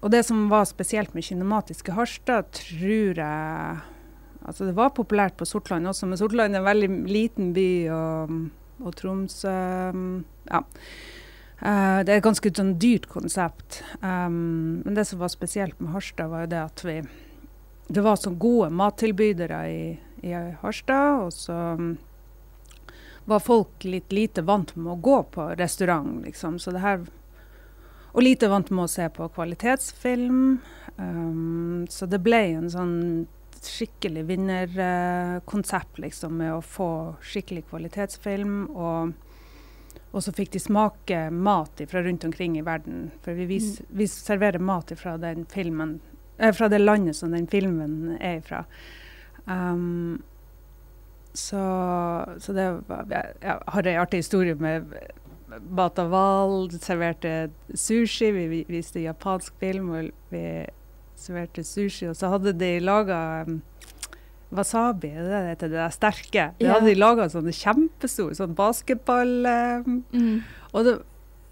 og 0.00 0.12
det 0.14 0.22
som 0.24 0.46
var 0.48 0.64
spesielt 0.70 1.12
med 1.12 1.28
Kinematiske 1.28 1.96
Harstad, 1.96 2.52
tror 2.56 3.20
jeg 3.20 3.82
Altså 4.44 4.66
det 4.68 4.74
var 4.76 4.90
populært 4.92 5.38
på 5.40 5.46
Sortland 5.48 5.88
også, 5.88 6.04
men 6.04 6.18
Sortland 6.20 6.52
er 6.52 6.60
en 6.60 6.66
veldig 6.66 6.88
liten 7.08 7.54
by, 7.56 7.68
og, 7.96 8.34
og 8.82 8.96
Tromsø 8.98 9.58
Ja. 10.50 10.64
Eh, 11.64 12.00
det 12.04 12.12
er 12.12 12.18
et 12.18 12.26
ganske 12.26 12.50
sånn 12.52 12.74
dyrt 12.82 13.06
konsept. 13.08 13.82
Um, 14.02 14.82
men 14.84 14.96
det 14.96 15.06
som 15.08 15.20
var 15.22 15.30
spesielt 15.32 15.78
med 15.80 15.94
Harstad, 15.94 16.28
var 16.28 16.44
jo 16.44 16.50
det 16.52 16.62
at 16.64 16.84
vi 16.84 17.02
Det 17.86 18.00
var 18.00 18.16
så 18.16 18.30
gode 18.30 18.70
mattilbydere 18.72 19.58
i, 19.68 19.98
i 20.24 20.32
Harstad, 20.62 21.26
og 21.26 21.32
så 21.32 21.52
um, 21.76 21.98
var 23.24 23.40
folk 23.40 23.84
litt 23.84 24.12
lite 24.12 24.42
vant 24.42 24.74
med 24.76 24.92
å 24.92 25.00
gå 25.00 25.22
på 25.22 25.50
restaurant, 25.56 26.24
liksom. 26.24 26.58
Så 26.58 26.72
det 26.72 26.80
her 26.80 27.04
Og 28.14 28.22
lite 28.22 28.48
vant 28.48 28.70
med 28.70 28.84
å 28.84 28.88
se 28.88 29.08
på 29.10 29.26
kvalitetsfilm. 29.28 30.60
Um, 30.96 31.86
så 31.90 32.06
det 32.06 32.20
ble 32.22 32.42
en 32.54 32.70
sånn 32.70 32.94
skikkelig 33.68 34.24
vinnerkonsept, 34.28 35.98
liksom, 36.02 36.36
med 36.40 36.54
å 36.56 36.62
få 36.64 36.88
skikkelig 37.24 37.64
kvalitetsfilm. 37.70 38.58
Og, 38.70 39.14
og 40.10 40.24
så 40.24 40.34
fikk 40.34 40.54
de 40.54 40.62
smake 40.62 41.20
mat 41.30 41.82
fra 41.90 42.02
rundt 42.04 42.26
omkring 42.28 42.58
i 42.58 42.64
verden. 42.66 43.08
For 43.24 43.36
vi, 43.38 43.48
vis, 43.56 43.78
vi 43.88 44.08
serverer 44.10 44.62
mat 44.62 44.92
fra 45.00 45.16
den 45.20 45.46
filmen 45.50 45.98
eh, 46.38 46.52
fra 46.52 46.68
det 46.68 46.78
landet 46.78 47.16
som 47.16 47.34
den 47.34 47.48
filmen 47.50 48.16
er 48.20 48.40
fra. 48.44 48.64
Um, 49.44 50.22
så, 51.34 51.60
så 52.38 52.52
det 52.54 52.68
var, 52.86 53.06
jeg, 53.10 53.34
jeg 53.42 53.58
har 53.66 53.88
en 53.90 54.00
artig 54.00 54.22
historie 54.22 54.54
med 54.54 54.94
Bataval. 55.60 56.70
Serverte 56.78 57.50
sushi. 57.74 58.30
Vi 58.30 58.46
vi 58.48 58.64
viste 58.68 59.02
japansk 59.02 59.54
film, 59.60 59.90
og 59.90 60.10
vi 60.30 60.44
serverte 61.24 61.64
sushi. 61.66 62.08
Og 62.12 62.16
så 62.18 62.30
hadde 62.32 62.52
de 62.60 62.72
laga 62.84 63.18
um, 63.48 63.62
wasabi, 64.54 65.08
det 65.10 65.24
er 65.24 65.32
det 65.48 65.54
heter, 65.54 65.72
det 65.72 65.80
der 65.80 65.94
sterke. 65.96 66.44
De 66.60 66.68
hadde 66.70 66.86
de 66.92 66.94
laga 67.00 67.26
sånne 67.32 67.54
kjempestore 67.56 68.36
sånn 68.38 68.54
basketball... 68.58 69.34
Um, 69.48 69.98
Mm. 70.14 70.42
og 70.72 70.84
det, 70.86 70.94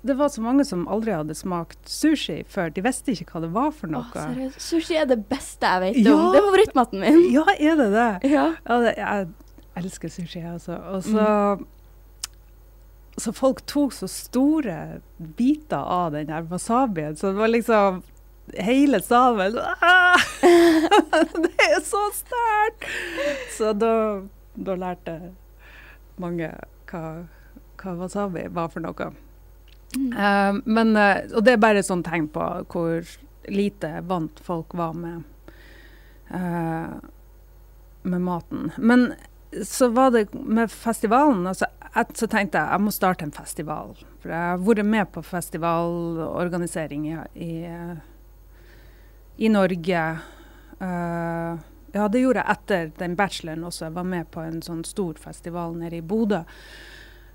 det 0.07 0.17
var 0.19 0.31
så 0.35 0.43
mange 0.43 0.65
som 0.67 0.85
aldri 0.91 1.13
hadde 1.15 1.35
smakt 1.39 1.79
sushi 1.91 2.41
før. 2.51 2.71
De 2.75 2.83
visste 2.83 3.13
ikke 3.15 3.27
hva 3.37 3.43
det 3.45 3.51
var 3.55 3.69
for 3.75 3.87
noe. 3.91 4.07
seriøst. 4.15 4.59
Sushi 4.63 4.97
er 4.99 5.07
det 5.11 5.21
beste 5.31 5.67
jeg 5.67 5.83
vet 5.85 5.99
Ja. 6.07 6.15
om. 6.17 6.33
Det 6.35 6.41
er 6.41 6.47
favorittmaten 6.49 7.01
min. 7.05 7.21
ja, 7.37 7.45
er 7.59 7.77
det 7.79 7.91
det? 7.95 8.09
Ja. 8.33 8.47
Ja, 8.67 8.79
det, 8.83 8.95
jeg 8.99 9.29
elsker 9.83 10.11
sushi, 10.11 10.41
jeg 10.43 10.57
også. 10.59 10.79
Og 10.95 11.05
så, 11.07 11.27
så 13.23 13.33
folk 13.37 13.63
tok 13.71 13.93
så 13.95 14.09
store 14.11 14.79
biter 15.39 15.79
av 15.83 16.13
den 16.17 16.31
wasabien, 16.51 17.15
så 17.17 17.31
det 17.33 17.39
var 17.43 17.53
liksom 17.53 18.03
hele 18.59 19.03
salen 19.03 19.59
«Ah! 19.81 20.21
Det 21.43 21.67
er 21.69 21.81
så 21.85 22.03
sterkt! 22.15 22.89
Så 23.57 23.73
da, 23.73 24.23
da 24.55 24.77
lærte 24.77 25.17
mange 26.21 26.51
hva, 26.91 27.03
hva 27.81 27.95
wasabi 28.01 28.47
var 28.53 28.71
for 28.73 28.85
noe. 28.85 29.11
Mm. 29.97 30.13
Uh, 30.13 30.61
men, 30.65 30.95
uh, 30.97 31.21
og 31.37 31.45
det 31.45 31.57
er 31.57 31.63
bare 31.63 31.83
et 31.83 31.89
sånt 31.89 32.07
tegn 32.09 32.29
på 32.33 32.45
hvor 32.73 33.09
lite 33.53 33.91
vant 34.09 34.41
folk 34.45 34.75
var 34.79 34.95
med, 34.97 35.23
uh, 36.33 36.97
med 38.03 38.25
maten. 38.25 38.71
Men 38.79 39.13
så 39.65 39.89
var 39.93 40.11
det 40.15 40.31
med 40.33 40.71
festivalen 40.71 41.47
altså, 41.47 41.67
jeg, 41.95 42.07
Så 42.17 42.27
tenkte 42.27 42.59
jeg 42.59 42.73
jeg 42.73 42.81
må 42.81 42.93
starte 42.95 43.27
en 43.27 43.35
festival. 43.37 43.93
For 44.23 44.33
jeg 44.33 44.53
har 44.55 44.63
vært 44.65 44.89
med 44.89 45.11
på 45.13 45.25
festivalorganisering 45.27 47.09
i, 47.11 47.19
i, 47.35 47.53
i 49.37 49.49
Norge. 49.49 50.19
Uh, 50.81 51.61
ja, 51.93 52.09
det 52.09 52.23
gjorde 52.23 52.43
jeg 52.43 52.57
etter 52.57 52.91
den 52.99 53.17
bacheloren 53.17 53.65
også. 53.69 53.87
Jeg 53.87 53.97
var 53.97 54.09
med 54.09 54.29
på 54.33 54.43
en 54.45 54.61
sånn 54.65 54.83
stor 54.89 55.19
festival 55.21 55.77
nede 55.79 56.01
i 56.01 56.05
Bodø. 56.05 56.43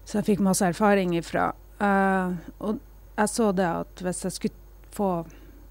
Så 0.08 0.20
jeg 0.20 0.32
fikk 0.32 0.46
masse 0.46 0.66
erfaring 0.66 1.16
ifra. 1.18 1.52
Uh, 1.82 2.38
og 2.64 2.80
jeg 3.18 3.34
så 3.34 3.52
det 3.56 3.68
at 3.68 4.06
hvis 4.06 4.24
jeg 4.26 4.36
skulle 4.38 4.66
få 4.98 5.12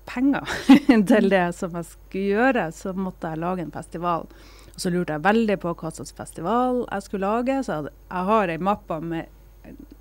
penger 0.07 0.47
til 1.11 1.31
det 1.33 1.47
som 1.59 1.75
jeg 1.75 1.89
skulle 1.91 2.27
gjøre, 2.37 2.69
så 2.75 2.95
måtte 2.95 3.33
jeg 3.33 3.43
lage 3.43 3.67
en 3.67 3.75
festival. 3.75 4.29
Og 4.75 4.83
så 4.83 4.93
lurte 4.93 5.17
jeg 5.17 5.25
veldig 5.25 5.57
på 5.63 5.73
hva 5.73 5.93
slags 5.95 6.15
festival 6.15 6.85
jeg 6.85 7.07
skulle 7.07 7.31
lage. 7.33 7.63
Så 7.67 7.81
jeg, 7.81 7.95
jeg 8.11 8.31
har 8.31 8.53
ei 8.53 8.59
mappe 8.63 9.01
med, 9.03 9.33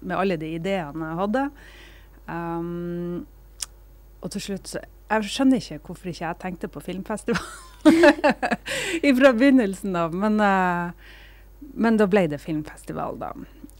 med 0.02 0.18
alle 0.18 0.38
de 0.42 0.52
ideene 0.60 1.10
jeg 1.10 1.22
hadde. 1.24 1.48
Um, 2.26 3.26
og 4.22 4.34
til 4.34 4.42
slutt 4.42 4.70
så 4.70 4.82
Jeg 5.06 5.30
skjønner 5.30 5.62
ikke 5.62 5.84
hvorfor 5.86 6.10
ikke 6.10 6.24
jeg 6.24 6.38
tenkte 6.42 6.70
på 6.72 6.82
filmfestival 6.82 7.44
fra 9.20 9.32
begynnelsen 9.38 9.98
av. 10.00 10.16
Men, 10.18 10.40
uh, 10.42 10.90
men 11.78 12.00
da 12.02 12.08
ble 12.10 12.26
det 12.32 12.42
filmfestival, 12.42 13.20
da. 13.22 13.30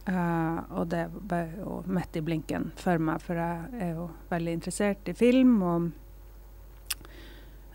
Uh, 0.06 0.60
og 0.78 0.92
det 0.92 1.08
ble 1.16 1.42
jo 1.58 1.80
midt 1.90 2.20
i 2.20 2.24
blinken 2.26 2.70
for 2.78 3.02
meg, 3.02 3.24
for 3.26 3.42
jeg 3.42 3.82
er 3.88 3.96
jo 3.96 4.12
veldig 4.30 4.54
interessert 4.60 5.10
i 5.10 5.18
film. 5.18 5.58
Og 5.66 5.90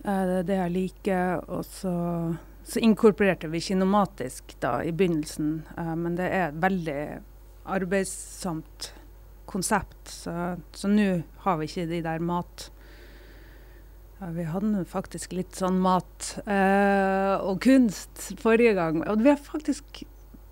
uh, 0.07 0.23
det 0.31 0.39
er 0.39 0.49
det 0.53 0.63
jeg 0.63 0.77
liker. 0.79 1.43
Og 1.51 1.67
så, 1.67 1.97
så 2.63 2.87
inkorporerte 2.87 3.51
vi 3.51 3.67
kinomatisk 3.67 4.55
da 4.63 4.79
i 4.87 4.95
begynnelsen, 4.95 5.57
men 5.99 6.15
det 6.21 6.31
er 6.31 6.53
et 6.53 6.63
veldig 6.63 7.01
arbeidsomt 7.71 8.93
konsept. 9.51 10.07
Så 10.07 10.91
nå 10.91 11.17
har 11.43 11.59
vi 11.59 11.67
ikke 11.67 11.91
de 11.91 12.07
der 12.07 12.23
mat... 12.23 12.71
Vi 14.21 14.45
hadde 14.45 14.85
faktisk 14.85 15.33
litt 15.33 15.57
sånn 15.57 15.79
mat 15.81 16.35
eh, 16.45 17.41
og 17.41 17.63
kunst 17.65 18.31
forrige 18.41 18.75
gang. 18.77 19.01
Og 19.09 19.23
vi 19.25 19.31
har 19.33 19.41
faktisk 19.41 20.03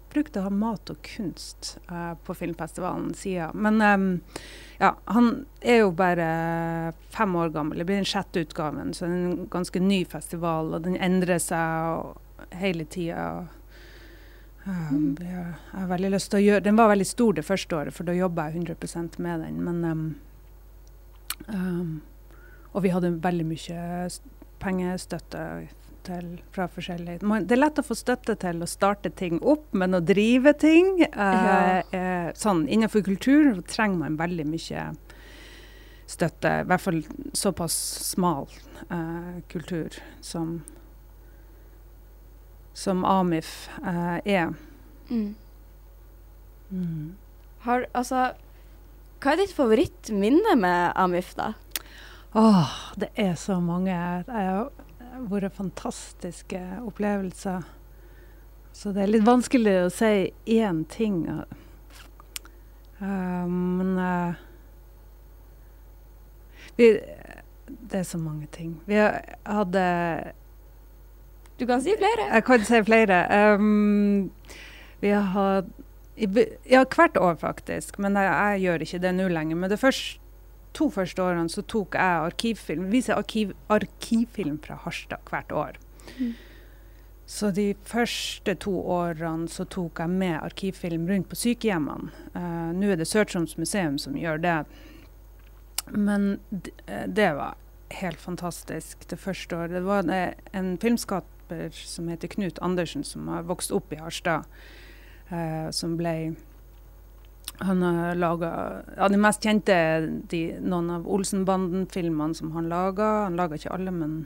brukt 0.09 0.39
å 0.41 0.47
ha 0.47 0.53
mat 0.53 0.89
og 0.89 1.03
kunst 1.05 1.75
eh, 1.91 2.15
på 2.25 2.37
filmfestivalen 2.39 3.13
sida. 3.17 3.51
Men 3.53 3.83
eh, 3.85 4.07
ja, 4.81 4.95
han 5.13 5.45
er 5.61 5.83
jo 5.83 5.91
bare 5.97 6.29
fem 7.13 7.37
år 7.37 7.53
gammel. 7.53 7.83
Det 7.83 7.89
blir 7.91 8.01
den 8.01 8.09
sjette 8.09 8.47
utgaven, 8.47 8.95
så 8.97 9.05
det 9.05 9.13
er 9.13 9.27
en 9.27 9.51
ganske 9.53 9.83
ny 9.85 10.01
festival. 10.09 10.73
Og 10.73 10.87
den 10.89 10.97
endrer 10.97 11.43
seg 11.43 12.57
hele 12.57 12.89
tida. 12.89 13.29
Um, 14.69 15.13
jeg 15.21 15.45
har 15.73 15.93
veldig 15.93 16.11
lyst 16.13 16.29
til 16.29 16.43
å 16.43 16.43
gjøre 16.45 16.65
Den 16.67 16.77
var 16.77 16.91
veldig 16.91 17.07
stor 17.09 17.37
det 17.39 17.45
første 17.47 17.77
året, 17.77 17.95
for 17.97 18.05
da 18.05 18.17
jobba 18.17 18.51
jeg 18.51 18.67
100 18.67 19.21
med 19.25 19.45
den. 19.45 19.61
Men 19.65 19.85
um, 19.85 20.09
Um, 21.47 22.03
og 22.79 22.85
vi 22.85 22.93
hadde 22.95 23.11
veldig 23.25 23.45
mye 23.49 23.83
pengestøtte 24.63 25.43
til, 26.07 26.29
fra 26.55 26.69
forskjellige 26.71 27.27
man, 27.27 27.47
Det 27.51 27.57
er 27.57 27.61
lett 27.65 27.81
å 27.83 27.85
få 27.85 27.97
støtte 27.99 28.37
til 28.39 28.63
å 28.63 28.69
starte 28.71 29.11
ting 29.19 29.41
opp, 29.43 29.67
men 29.75 29.99
å 29.99 30.01
drive 30.01 30.55
ting 30.63 31.03
eh, 31.03 31.11
Ja. 31.19 31.83
eh, 31.91 32.31
sånn, 32.39 32.65
Innenfor 32.71 33.03
kultur 33.07 33.59
trenger 33.67 33.99
man 34.05 34.17
veldig 34.21 34.47
mye 34.47 34.87
støtte. 36.09 36.55
I 36.63 36.69
hvert 36.71 36.81
fall 36.81 37.03
såpass 37.37 37.75
smal 38.15 38.47
eh, 38.89 39.43
kultur 39.53 39.99
som, 40.25 40.63
som 42.73 43.05
AMIF 43.05 43.69
eh, 43.83 44.17
er. 44.39 44.55
Mm. 45.11 45.35
Mm. 46.73 47.17
Har, 47.67 47.85
altså, 47.93 48.31
hva 49.21 49.33
er 49.35 49.41
ditt 49.43 49.53
favorittminne 49.57 50.55
med 50.61 50.93
Amif, 50.97 51.35
da? 51.37 51.53
Åh, 52.39 52.71
det 52.97 53.09
er 53.15 53.35
så 53.35 53.57
mange. 53.61 53.95
Det 54.27 54.33
har 54.33 54.69
vært 55.27 55.57
fantastiske 55.57 56.61
opplevelser. 56.87 57.65
Så 58.71 58.93
det 58.95 59.03
er 59.03 59.11
litt 59.11 59.25
vanskelig 59.27 59.73
å 59.83 59.89
si 59.91 60.29
én 60.55 60.85
ting. 60.87 61.25
Uh, 63.01 63.43
men 63.51 63.91
uh, 63.99 64.39
vi, 66.79 66.93
Det 67.67 68.05
er 68.05 68.07
så 68.07 68.23
mange 68.23 68.47
ting. 68.55 68.77
Vi 68.87 69.03
hadde 69.03 69.85
Du 71.59 71.67
kan 71.67 71.83
si 71.83 71.97
flere. 71.99 72.31
Jeg 72.37 72.47
kan 72.47 72.71
si 72.71 72.83
flere. 72.87 73.19
Um, 73.59 74.31
vi 75.03 75.11
har 75.11 75.35
hatt 75.35 75.75
Ja, 76.71 76.85
hvert 76.87 77.17
år 77.19 77.35
faktisk, 77.39 77.99
men 77.99 78.15
jeg, 78.19 78.31
jeg 78.31 78.63
gjør 78.63 78.87
ikke 78.87 78.99
det 79.03 79.13
nå 79.15 79.29
lenger. 79.31 79.57
Men 79.59 79.71
det 79.71 79.83
først, 79.83 80.23
to 80.77 80.91
første 80.93 81.23
årene 81.23 81.51
så 81.53 81.63
tok 81.63 81.97
jeg 81.99 82.27
arkivfilm, 82.29 82.91
viser 82.93 83.19
arkiv, 83.19 83.55
arkivfilm 83.73 84.59
fra 84.65 84.79
Harstad 84.85 85.25
hvert 85.31 85.53
år. 85.53 85.79
Mm. 86.19 86.35
Så 87.29 87.51
de 87.53 87.75
første 87.85 88.55
to 88.65 88.73
årene 88.89 89.51
så 89.53 89.67
tok 89.69 90.01
jeg 90.01 90.11
med 90.11 90.39
arkivfilm 90.41 91.05
rundt 91.11 91.29
på 91.29 91.37
sykehjemmene. 91.37 92.13
Uh, 92.33 92.71
nå 92.73 92.93
er 92.93 93.01
det 93.01 93.09
Sør-Troms 93.11 93.59
museum 93.61 93.99
som 94.01 94.17
gjør 94.17 94.41
det. 94.41 94.59
Men 95.93 96.39
eh, 96.53 97.05
det 97.09 97.31
var 97.37 97.57
helt 98.01 98.21
fantastisk 98.21 99.05
det 99.09 99.17
første 99.21 99.57
året. 99.57 99.77
Det 99.77 99.85
var 99.85 100.09
en 100.53 100.75
filmskaper 100.81 101.71
som 101.73 102.09
heter 102.09 102.29
Knut 102.29 102.59
Andersen, 102.65 103.05
som 103.05 103.29
har 103.29 103.49
vokst 103.49 103.73
opp 103.73 103.93
i 103.93 104.01
Harstad. 104.01 104.45
uh, 105.33 105.69
som 105.71 105.97
ble 106.01 106.35
Han 107.59 107.83
har 107.83 108.15
laga 108.15 108.51
ja, 108.97 109.09
De 109.11 109.19
mest 109.19 109.43
kjente 109.43 109.75
er 109.75 110.07
noen 110.63 110.93
av 110.95 111.09
Olsenbanden-filmene 111.11 112.37
som 112.39 112.53
han 112.55 112.69
laga. 112.71 113.09
Han 113.27 113.39
laga 113.39 113.59
ikke 113.59 113.73
alle, 113.75 113.95
men 113.95 114.21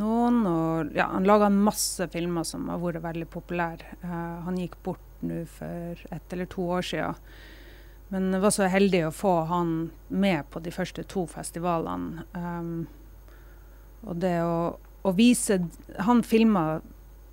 noen. 0.00 0.40
Og 0.48 0.96
ja, 0.96 1.10
han 1.12 1.28
laga 1.28 1.50
masse 1.52 2.08
filmer 2.12 2.46
som 2.48 2.70
har 2.72 2.80
vært 2.82 3.04
veldig 3.04 3.28
populære. 3.32 3.98
Uh, 4.04 4.40
han 4.48 4.58
gikk 4.60 4.78
bort 4.86 5.04
nå 5.20 5.42
for 5.50 6.08
ett 6.14 6.32
eller 6.32 6.48
to 6.48 6.64
år 6.78 6.88
siden. 6.88 7.30
Men 8.08 8.30
jeg 8.32 8.40
var 8.40 8.54
så 8.54 8.68
heldig 8.72 9.02
å 9.04 9.12
få 9.12 9.34
han 9.50 9.72
med 10.08 10.48
på 10.48 10.62
de 10.64 10.72
første 10.72 11.04
to 11.04 11.26
festivalene. 11.28 12.24
Um, 12.32 12.86
og 14.08 14.22
det 14.22 14.38
å, 14.46 14.78
å 14.78 15.10
vise 15.18 15.56
Han 16.06 16.22
filma 16.22 16.78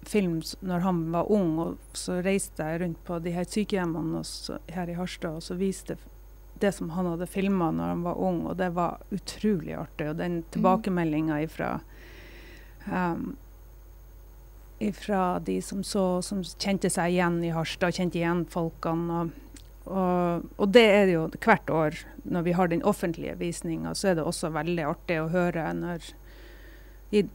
film 0.10 0.42
når 0.66 0.84
han 0.86 1.00
var 1.14 1.32
ung, 1.32 1.56
og 1.60 1.98
så 1.98 2.20
reiste 2.26 2.66
jeg 2.66 2.82
rundt 2.82 3.02
på 3.08 3.20
de 3.24 3.34
her 3.36 3.48
sykehjemmene 3.50 4.24
så, 4.28 4.60
her 4.72 4.91
i 4.91 4.98
Harstad 4.98 5.39
og 5.39 5.46
så 5.46 5.58
viste 5.60 5.98
det 6.62 6.72
som 6.72 6.91
han 6.96 7.10
hadde 7.10 7.28
filma 7.28 7.72
når 7.76 7.91
han 7.91 8.04
var 8.06 8.20
ung, 8.22 8.46
og 8.48 8.58
det 8.60 8.70
var 8.76 9.02
utrolig 9.12 9.76
artig. 9.76 10.08
Og 10.13 10.20
den 10.22 10.38
tilbakemeldinga 10.56 11.41
ifra 11.44 11.72
um, 12.88 13.34
ifra 14.80 15.39
de 15.39 15.62
som 15.62 15.84
så, 15.84 16.22
som 16.22 16.44
kjente 16.44 16.89
seg 16.91 17.15
igjen 17.15 17.39
i 17.44 17.54
Harstad, 17.56 17.96
kjente 17.96 18.20
igjen 18.20 18.44
folkene. 18.52 19.22
Og, 19.22 19.62
og, 19.86 20.46
og 20.60 20.74
det 20.76 20.86
er 20.91 21.08
det 21.08 21.15
jo 21.15 21.26
hvert 21.38 21.72
år 21.72 22.04
når 22.24 22.48
vi 22.48 22.56
har 22.58 22.72
den 22.72 22.84
offentlige 22.84 23.38
visninga, 23.39 23.96
så 23.96 24.12
er 24.12 24.20
det 24.20 24.28
også 24.28 24.52
veldig 24.56 24.88
artig 24.89 25.20
å 25.22 25.32
høre 25.34 25.70
når 25.78 26.12
i, 27.13 27.26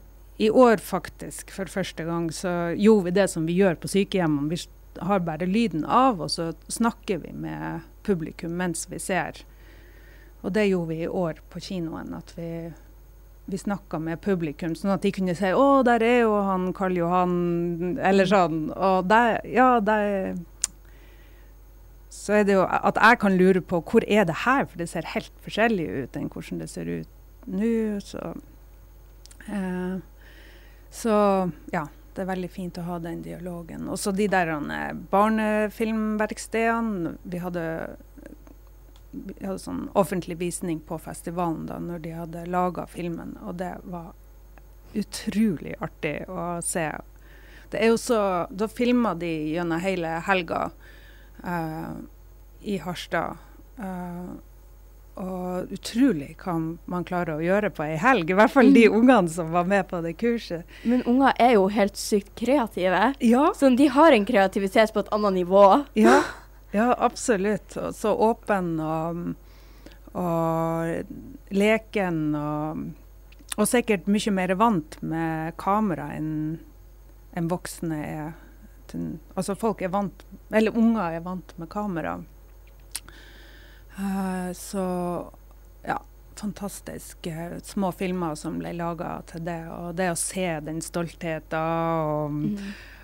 i 0.40 0.48
år 0.50 0.80
faktisk, 0.80 1.50
for 1.52 1.68
første 1.68 2.04
gang, 2.06 2.30
så 2.32 2.72
gjorde 2.72 3.10
vi 3.10 3.16
det 3.18 3.26
som 3.28 3.44
vi 3.44 3.58
gjør 3.58 3.76
på 3.76 3.90
sykehjemmene. 3.92 4.48
Vi 4.48 5.04
har 5.04 5.20
bare 5.20 5.44
lyden 5.46 5.82
av, 5.84 6.22
og 6.24 6.30
så 6.32 6.52
snakker 6.72 7.20
vi 7.26 7.32
med 7.36 7.82
publikum 8.06 8.54
mens 8.56 8.86
vi 8.88 8.96
ser. 9.02 9.42
Og 10.40 10.54
det 10.56 10.70
gjorde 10.70 10.94
vi 10.94 11.02
i 11.04 11.10
år 11.22 11.42
på 11.52 11.60
kinoen. 11.60 12.14
At 12.16 12.32
vi, 12.38 12.70
vi 13.52 13.60
snakka 13.60 14.00
med 14.00 14.22
publikum, 14.24 14.72
sånn 14.72 14.94
at 14.94 15.04
de 15.04 15.12
kunne 15.12 15.36
si 15.36 15.52
'Å, 15.52 15.84
der 15.84 16.00
er 16.00 16.20
jo 16.22 16.32
han 16.48 16.72
Karl 16.72 16.96
Johan', 16.96 17.98
eller 18.00 18.24
sånn. 18.24 18.70
Og 18.72 19.08
der, 19.08 19.40
ja, 19.44 19.80
der 19.80 20.36
Så 22.10 22.32
er 22.32 22.44
det 22.44 22.54
jo 22.54 22.64
at 22.66 22.96
jeg 22.96 23.18
kan 23.20 23.36
lure 23.36 23.60
på 23.60 23.78
hvor 23.86 24.02
er 24.08 24.24
det 24.24 24.34
her, 24.42 24.64
for 24.64 24.78
det 24.78 24.88
ser 24.88 25.06
helt 25.06 25.30
forskjellig 25.44 25.86
ut 25.86 26.16
enn 26.16 26.28
hvordan 26.28 26.58
det 26.58 26.68
ser 26.68 26.88
ut 26.88 27.08
nå. 27.46 28.00
Så 28.02 28.34
eh, 29.46 30.00
så 30.90 31.14
ja, 31.72 31.86
det 32.14 32.24
er 32.24 32.32
veldig 32.32 32.50
fint 32.50 32.78
å 32.80 32.86
ha 32.88 32.98
den 33.02 33.22
dialogen. 33.22 33.88
Og 33.88 33.98
så 33.98 34.12
de 34.12 34.26
der 34.30 34.48
eh, 34.50 34.94
barnefilmverkstedene. 35.12 37.14
Vi 37.22 37.38
hadde, 37.38 37.64
vi 39.12 39.46
hadde 39.46 39.58
sånn 39.62 39.88
offentlig 39.98 40.38
visning 40.40 40.80
på 40.86 40.98
festivalen 40.98 41.66
da 41.70 41.78
når 41.82 41.98
de 42.04 42.16
hadde 42.18 42.46
laga 42.50 42.86
filmen, 42.90 43.36
og 43.44 43.54
det 43.62 43.74
var 43.84 44.12
utrolig 44.98 45.76
artig 45.78 46.28
å 46.28 46.58
se. 46.66 46.90
Det 47.70 47.78
er 47.78 47.92
jo 47.92 47.98
så 48.02 48.46
Da 48.50 48.66
filma 48.66 49.14
de 49.14 49.54
gjennom 49.54 49.78
hele 49.78 50.18
helga 50.26 50.74
uh, 51.46 51.94
i 52.60 52.78
Harstad. 52.82 53.38
eh, 53.78 54.49
og 55.16 55.72
utrolig 55.74 56.36
hva 56.40 56.54
man 56.86 57.04
klarer 57.04 57.36
å 57.38 57.42
gjøre 57.44 57.70
på 57.74 57.82
ei 57.84 57.96
helg. 58.00 58.30
I 58.30 58.34
hvert 58.38 58.50
fall 58.54 58.72
de 58.72 58.86
Mm. 58.88 59.00
ungene 59.00 59.28
som 59.28 59.50
var 59.52 59.64
med 59.64 59.88
på 59.88 60.00
det 60.02 60.14
kurset. 60.16 60.64
Men 60.84 61.02
unger 61.02 61.32
er 61.38 61.52
jo 61.54 61.66
helt 61.68 61.96
sykt 61.96 62.34
kreative. 62.36 63.14
Ja, 63.20 63.52
Så 63.54 63.68
de 63.76 63.86
har 63.88 64.12
en 64.12 64.24
kreativitet 64.24 64.92
på 64.94 65.00
et 65.00 65.08
annet 65.12 65.32
nivå. 65.34 65.84
ja, 65.94 66.22
ja 66.72 66.94
absolutt. 66.98 67.76
Og 67.76 67.92
så 67.94 68.14
åpen 68.16 68.78
og, 68.80 69.34
og 70.14 71.04
leken 71.50 72.34
og, 72.34 72.84
og 73.58 73.66
sikkert 73.68 74.06
mye 74.10 74.32
mer 74.32 74.54
vant 74.58 74.96
med 75.02 75.56
kamera 75.60 76.12
enn 76.16 76.58
en 77.36 77.48
voksne 77.48 77.98
er. 78.06 78.32
Altså 79.36 79.54
folk 79.54 79.82
er 79.82 79.88
vant, 79.92 80.24
eller 80.50 80.74
unger 80.76 81.14
er 81.14 81.20
vant 81.20 81.52
med 81.58 81.68
kamera. 81.70 82.16
Eh, 83.98 84.52
så 84.56 84.84
ja, 85.86 85.98
fantastisk 86.40 87.26
små 87.62 87.92
filmer 87.92 88.34
som 88.38 88.58
ble 88.60 88.72
laga 88.78 89.18
til 89.30 89.40
det. 89.44 89.60
Og 89.74 89.94
det 89.98 90.10
å 90.12 90.16
se 90.18 90.46
den 90.64 90.80
stoltheten 90.84 91.60
og 91.60 92.30
Mm. 92.30 92.56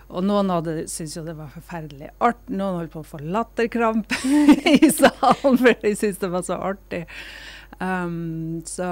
og 0.09 0.23
noen 0.25 0.51
av 0.51 0.63
det 0.65 0.89
syntes 0.89 1.17
jo 1.17 1.25
det 1.27 1.37
var 1.37 1.49
forferdelig 1.51 2.11
artig. 2.21 2.55
Noen 2.57 2.77
holdt 2.81 2.93
på 2.93 3.01
å 3.03 3.11
få 3.11 3.19
latterkrampe 3.21 4.15
i 4.79 4.91
salen, 4.91 5.59
for 5.59 5.75
de 5.83 5.95
syntes 5.99 6.19
det 6.23 6.31
var 6.31 6.43
så 6.47 6.55
artig. 6.63 7.05
Um, 7.81 8.63
så 8.65 8.87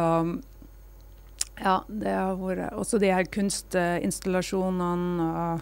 ja, 1.63 1.79
det 1.89 2.11
har 2.11 2.35
vært 2.37 2.73
Også 2.75 2.99
de 3.01 3.13
her 3.15 3.25
kunstinstallasjonene 3.25 5.29
og 5.31 5.61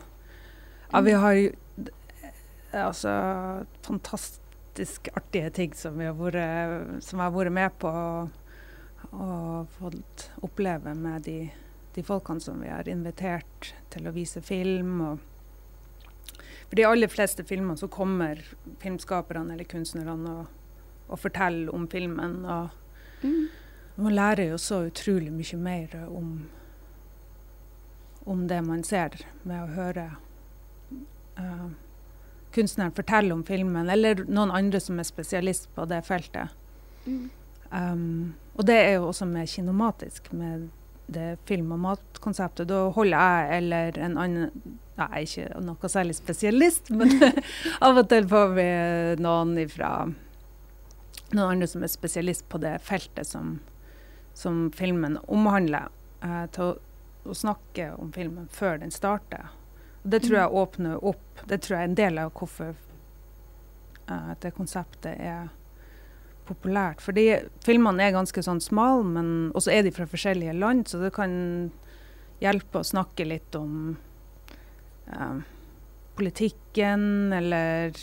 Ja, 0.93 1.01
vi 1.05 1.13
har 1.13 1.37
altså 2.73 3.13
fantastisk 3.85 4.41
artige 4.81 5.51
ting 5.51 5.75
som 5.75 5.99
vi 5.99 6.05
har 6.09 6.15
vært, 6.17 7.03
som 7.05 7.19
jeg 7.19 7.25
har 7.29 7.35
vært 7.37 7.53
med 7.53 7.75
på 7.79 7.93
og, 9.13 9.69
fått 9.79 10.31
oppleve 10.43 10.95
med 10.95 11.23
de, 11.27 11.51
de 11.95 12.03
folkene 12.03 12.41
som 12.41 12.61
vi 12.63 12.69
har 12.71 12.89
invitert 12.89 13.75
til 13.91 14.07
å 14.09 14.13
vise 14.15 14.41
film. 14.41 15.01
og 15.01 15.19
for 16.69 16.77
de 16.77 16.87
aller 16.89 17.09
fleste 17.09 17.45
filmer 17.45 17.77
så 17.77 17.89
kommer 17.93 18.41
filmskaperne 18.81 19.53
eller 19.53 19.65
kunstnerne 19.69 20.31
og, 20.41 20.47
og 21.09 21.19
forteller 21.21 21.75
om 21.75 21.89
filmen. 21.89 22.45
Og 22.47 22.79
Mm. 23.23 23.49
man 23.97 24.15
lærer 24.15 24.49
jo 24.49 24.57
så 24.59 24.81
utrolig 24.89 25.31
mye 25.33 25.57
mer 25.57 26.09
om, 26.09 26.49
om 28.27 28.49
det 28.49 28.63
man 28.67 28.83
ser, 28.83 29.11
med 29.45 29.63
å 29.63 29.75
høre. 29.77 30.17
eh, 31.39 31.69
kunstneren 32.55 32.95
forteller 32.97 33.37
om 33.37 33.45
filmen, 33.47 33.91
eller 33.91 34.25
noen 34.29 34.53
andre 34.55 34.81
som 34.83 35.01
er 35.01 35.09
spesialist 35.09 35.71
på 35.77 35.87
det 35.91 36.03
feltet. 36.07 36.53
Mm. 37.07 37.25
Um, 37.73 38.35
og 38.59 38.67
det 38.69 38.77
er 38.77 38.95
jo 38.99 39.09
også 39.09 39.27
mer 39.27 39.49
kinomatisk 39.49 40.29
med 40.37 40.69
det 41.13 41.39
film- 41.49 41.73
og 41.73 41.81
matkonseptet. 41.83 42.69
Da 42.69 42.85
holder 42.95 43.19
jeg 43.19 43.59
eller 43.59 43.99
en 43.99 44.19
annen 44.19 44.79
Jeg 44.93 45.09
er 45.09 45.23
ikke 45.25 45.61
noe 45.65 45.89
særlig 45.89 46.15
spesialist, 46.19 46.91
men 46.93 47.17
av 47.87 47.97
og 47.97 48.11
til 48.11 48.27
får 48.29 48.51
vi 48.59 48.67
noen 49.25 49.57
ifra 49.59 49.93
noen 51.33 51.55
andre 51.55 51.67
som 51.67 51.83
er 51.83 51.91
spesialist 51.91 52.45
på 52.53 52.61
det 52.61 52.75
feltet 52.85 53.27
som, 53.27 53.57
som 54.37 54.67
filmen 54.77 55.17
omhandler, 55.33 55.89
eh, 56.21 56.45
til 56.53 56.75
å, 56.75 56.77
å 57.25 57.37
snakke 57.37 57.89
om 57.97 58.13
filmen 58.13 58.51
før 58.53 58.83
den 58.83 58.93
starter. 58.93 59.49
Det 60.03 60.23
tror 60.25 60.39
jeg 60.39 60.57
åpner 60.59 61.05
opp 61.07 61.43
Det 61.47 61.61
tror 61.63 61.77
jeg 61.77 61.85
er 61.85 61.91
en 61.91 61.99
del 61.99 62.19
av 62.19 62.33
hvorfor 62.35 62.73
uh, 64.11 64.33
det 64.43 64.55
konseptet 64.57 65.15
er 65.19 65.51
populært. 66.47 67.03
Fordi 67.03 67.27
filmene 67.65 68.07
er 68.07 68.17
ganske 68.17 68.43
sånn 68.45 68.61
smale, 68.63 69.05
men 69.07 69.29
også 69.57 69.73
er 69.75 69.87
de 69.87 69.93
fra 69.95 70.09
forskjellige 70.11 70.57
land, 70.59 70.89
så 70.91 71.01
det 71.03 71.13
kan 71.15 71.35
hjelpe 72.43 72.83
å 72.83 72.87
snakke 72.87 73.27
litt 73.29 73.55
om 73.59 73.95
uh, 75.13 75.39
politikken, 76.19 77.05
eller 77.37 77.95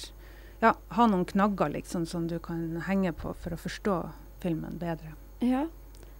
ja, 0.63 0.73
ha 0.95 1.07
noen 1.07 1.27
knagger 1.27 1.73
liksom 1.75 2.07
som 2.09 2.27
du 2.27 2.37
kan 2.43 2.81
henge 2.87 3.13
på 3.15 3.33
for 3.43 3.55
å 3.55 3.59
forstå 3.59 3.99
filmen 4.43 4.79
bedre. 4.79 5.15
Ja. 5.43 5.67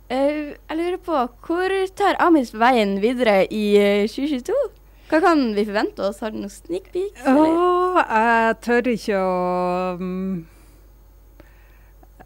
Uh, 0.10 0.56
jeg 0.56 0.76
lurer 0.80 1.00
på, 1.06 1.24
hvor 1.46 1.76
tar 1.96 2.20
Amis 2.24 2.54
veien 2.56 2.98
videre 3.04 3.44
i 3.46 3.64
eh, 3.78 4.06
2022? 4.10 4.56
Hva 5.10 5.18
kan 5.24 5.40
vi 5.56 5.66
forvente 5.66 6.04
oss? 6.06 6.20
Har 6.22 6.32
du 6.32 6.38
noen 6.44 6.54
sneak 6.54 6.92
peeks? 6.94 7.24
Oh, 7.26 7.98
jeg 7.98 8.58
tør 8.62 8.90
ikke 8.92 9.18
å 9.18 9.38
um, 9.98 10.44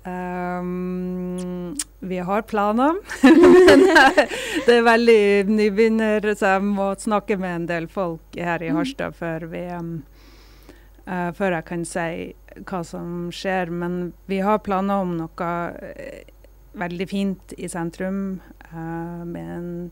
um, 0.04 1.69
Vi 2.04 2.19
har 2.28 2.43
planer, 2.50 3.00
men 3.24 3.86
eh, 3.88 4.19
det 4.67 4.76
er 4.76 4.84
veldig 4.84 5.24
nybegynner, 5.48 6.28
så 6.36 6.58
jeg 6.58 6.65
må 6.74 6.89
snakke 7.00 7.39
med 7.39 7.62
en 7.62 7.69
del 7.72 7.88
folk 7.88 8.36
her 8.36 8.65
i 8.67 8.74
Harstad 8.76 9.15
før, 9.15 9.48
vi, 9.54 9.63
um, 9.72 9.93
uh, 11.08 11.32
før 11.38 11.56
jeg 11.62 11.67
kan 11.72 11.88
si 11.88 12.08
hva 12.67 12.84
som 12.84 13.30
skjer. 13.32 13.72
Men 13.72 14.12
vi 14.28 14.43
har 14.43 14.60
planer 14.65 15.06
om 15.08 15.15
noe 15.22 15.54
eh, 15.80 16.28
veldig 16.84 17.08
fint 17.15 17.56
i 17.56 17.72
sentrum, 17.72 18.41
Uh, 18.74 19.22
med 19.30 19.50
en, 19.54 19.91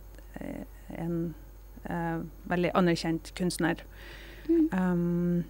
en 0.98 1.18
eh, 1.89 2.22
veldig 2.52 2.72
anerkjent 2.78 3.32
kunstner. 3.38 3.84
Mm. 4.50 4.70
Um, 4.74 5.44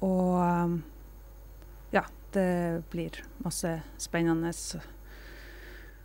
og 0.00 0.40
um, 0.40 0.78
ja, 1.92 2.04
det 2.32 2.82
blir 2.92 3.20
masse 3.44 3.80
spennende. 4.00 4.52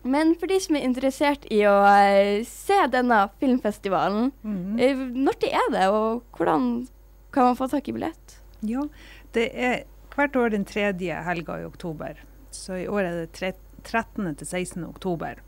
Men 0.05 0.36
for 0.38 0.51
de 0.51 0.60
som 0.62 0.75
er 0.77 0.86
interessert 0.86 1.47
i 1.53 1.63
å 1.65 1.77
eh, 1.88 2.43
se 2.45 2.77
denne 2.93 3.23
filmfestivalen, 3.41 4.31
Mhm. 4.43 4.79
eh, 4.79 4.95
når 5.25 5.39
det 5.41 5.53
er 5.53 5.71
det, 5.73 5.88
og 5.89 6.23
hvordan 6.38 6.88
kan 7.31 7.49
man 7.49 7.55
få 7.58 7.69
tak 7.71 7.89
i 7.89 7.95
billett? 7.95 8.38
Ja, 8.62 8.86
det 9.34 9.49
er 9.53 9.84
hvert 10.15 10.36
år 10.39 10.51
den 10.51 10.65
tredje 10.65 11.23
helga 11.25 11.60
i 11.60 11.65
oktober. 11.65 12.15
Så 12.51 12.77
i 12.84 12.88
år 12.88 13.03
er 13.03 13.25
det 13.25 13.55
13. 13.84 14.36
til 14.36 14.47
16. 14.47 14.84
oktober. 14.88 15.41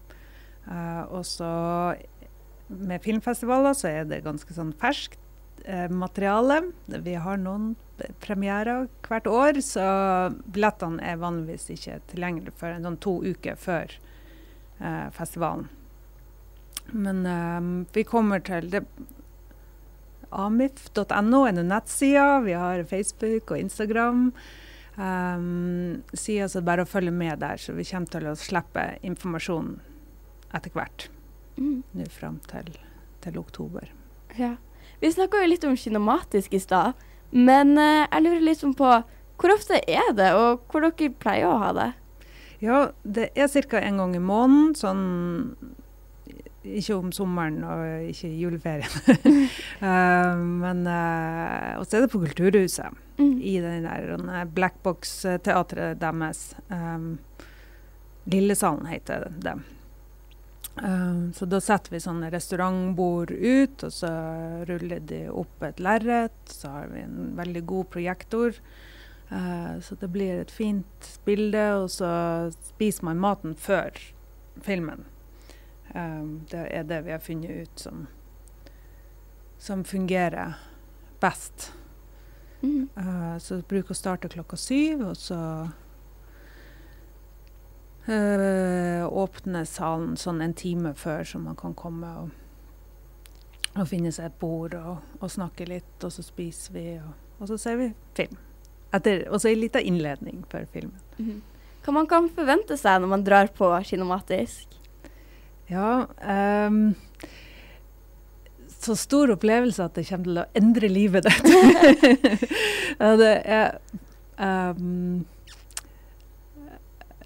Uh, 0.67 1.05
og 1.15 1.23
så 1.23 1.95
med 2.67 3.03
filmfestivaler 3.03 3.75
så 3.77 3.91
er 3.91 4.07
det 4.09 4.23
ganske 4.25 4.53
sånn 4.53 4.73
ferskt 4.79 5.19
eh, 5.65 5.87
materiale. 5.91 6.61
Vi 6.85 7.15
har 7.15 7.39
noen 7.41 7.75
premierer 8.21 8.87
hvert 9.07 9.27
år, 9.31 9.61
så 9.65 9.87
billettene 10.45 11.01
er 11.01 11.21
vanligvis 11.21 11.71
ikke 11.73 11.99
tilgjengelig 12.11 12.53
før 12.59 12.75
noen 12.75 12.91
sånn 12.91 13.01
to 13.07 13.15
uker 13.25 13.57
før 13.59 13.97
eh, 14.79 15.07
festivalen. 15.15 15.67
Men 16.93 17.25
eh, 17.25 17.71
vi 17.95 18.05
kommer 18.07 18.43
til 18.43 18.69
det, 18.75 18.85
Amif.no 20.27 21.43
er 21.47 21.53
en 21.55 21.69
nettside. 21.69 22.29
Vi 22.43 22.55
har 22.59 22.83
Facebook 22.83 23.51
og 23.51 23.61
Instagram. 23.61 24.31
Um, 24.97 26.01
si 26.17 26.39
altså 26.41 26.63
bare 26.65 26.83
å 26.83 26.89
følge 26.89 27.13
med 27.13 27.39
der, 27.43 27.59
så 27.61 27.75
vi 27.77 27.85
kommer 27.85 28.09
til 28.11 28.31
å 28.31 28.37
slippe 28.39 28.89
informasjon 29.05 29.75
etter 30.57 30.73
hvert. 30.73 31.07
Mm. 31.57 31.83
Nå 31.97 32.07
fram 32.13 32.39
til, 32.49 32.71
til 33.25 33.37
oktober. 33.41 33.91
Ja. 34.37 34.55
Vi 35.01 35.11
snakka 35.13 35.43
jo 35.43 35.51
litt 35.51 35.65
om 35.67 35.77
kinematisk 35.77 36.55
i 36.57 36.61
stad, 36.61 36.97
men 37.31 37.75
eh, 37.77 38.05
jeg 38.05 38.25
lurer 38.25 38.45
litt 38.45 38.61
sånn 38.63 38.77
på 38.77 38.91
hvor 39.37 39.53
ofte 39.53 39.77
er 39.85 40.13
det, 40.17 40.31
og 40.33 40.63
hvor 40.71 40.81
dere 40.81 41.13
pleier 41.21 41.45
å 41.45 41.59
ha 41.61 41.73
det? 41.77 41.91
Ja, 42.63 42.87
det 43.03 43.29
er 43.37 43.51
ca. 43.69 43.77
en 43.77 43.99
gang 44.01 44.15
i 44.17 44.21
måneden. 44.23 44.71
Sånn 44.73 45.03
ikke 46.67 46.97
om 46.97 47.11
sommeren 47.15 47.61
og 47.63 48.09
ikke 48.09 48.31
i 48.31 48.39
juleferien. 48.41 48.95
uh, 49.79 50.33
men 50.63 50.81
uh, 50.89 51.77
Og 51.77 51.85
så 51.85 51.99
er 51.99 52.07
det 52.07 52.11
på 52.11 52.23
Kulturhuset. 52.25 53.03
Mm. 53.17 53.39
i 53.41 53.55
den 53.57 53.85
der 53.87 54.11
denne 54.11 54.43
Blackbox-teatret 54.53 55.97
deres. 56.01 56.51
Um, 56.69 57.17
Lillesalen 58.29 58.85
heter 58.85 59.31
det. 59.41 59.55
Um, 60.83 61.33
så 61.33 61.47
da 61.49 61.57
setter 61.63 61.95
vi 61.95 62.01
sånne 62.03 62.29
restaurantbord 62.29 63.31
ut, 63.33 63.83
og 63.87 63.93
så 63.93 64.11
ruller 64.69 65.01
de 65.09 65.23
opp 65.31 65.63
et 65.65 65.81
lerret. 65.81 66.37
Så 66.51 66.69
har 66.69 66.91
vi 66.93 67.01
en 67.01 67.33
veldig 67.37 67.63
god 67.69 67.89
projektor. 67.95 68.59
Uh, 69.31 69.79
så 69.81 69.97
det 69.99 70.11
blir 70.13 70.43
et 70.43 70.53
fint 70.53 71.09
bilde, 71.25 71.65
og 71.81 71.89
så 71.91 72.11
spiser 72.69 73.09
man 73.09 73.23
maten 73.23 73.57
før 73.57 73.97
filmen. 74.63 75.07
Um, 75.95 76.45
det 76.51 76.67
er 76.69 76.85
det 76.85 77.01
vi 77.07 77.15
har 77.15 77.23
funnet 77.23 77.65
ut 77.65 77.83
som, 77.87 78.05
som 79.57 79.83
fungerer 79.87 80.59
best. 81.21 81.71
Mm. 82.61 82.87
Uh, 82.97 83.35
så 83.41 83.61
bruk 83.67 83.91
å 83.91 83.97
starte 83.97 84.29
klokka 84.29 84.59
syv, 84.61 85.03
og 85.09 85.17
så 85.17 85.39
uh, 88.07 89.03
åpne 89.07 89.63
salen 89.67 90.15
sånn 90.19 90.41
en 90.43 90.55
time 90.57 90.93
før, 90.97 91.23
så 91.27 91.41
man 91.41 91.57
kan 91.59 91.75
komme 91.77 92.11
og, 92.23 92.29
og 93.75 93.87
finne 93.89 94.11
seg 94.15 94.31
et 94.31 94.39
bord 94.41 94.75
og, 94.79 95.03
og 95.19 95.31
snakke 95.31 95.67
litt, 95.69 95.95
og 96.03 96.13
så 96.13 96.25
spiser 96.25 96.77
vi, 96.77 96.87
og, 97.01 97.13
og 97.41 97.51
så 97.51 97.59
ser 97.61 97.79
vi 97.81 97.91
film. 98.17 98.39
Etter, 98.95 99.25
og 99.27 99.41
så 99.43 99.51
en 99.51 99.61
liten 99.61 99.83
innledning 99.91 100.43
før 100.51 100.67
filmen. 100.71 100.99
Mhm. 101.19 101.43
Hva 101.87 101.93
man 101.95 102.07
kan 102.09 102.25
forvente 102.35 102.75
seg 102.75 102.99
når 102.99 103.11
man 103.13 103.21
drar 103.23 103.47
på 103.55 103.69
kinematisk? 103.87 104.73
Ja 105.71 106.07
um, 106.67 106.95
Så 108.67 108.95
stor 108.99 109.31
opplevelse 109.31 109.85
at 109.85 109.95
det 109.95 110.03
kommer 110.09 110.27
til 110.27 110.41
å 110.41 110.45
endre 110.59 110.89
livet 110.91 111.27
ditt. 111.27 111.47
ja, 112.99 113.13
det 113.19 113.31
er 113.39 113.79
ehm, 114.35 115.23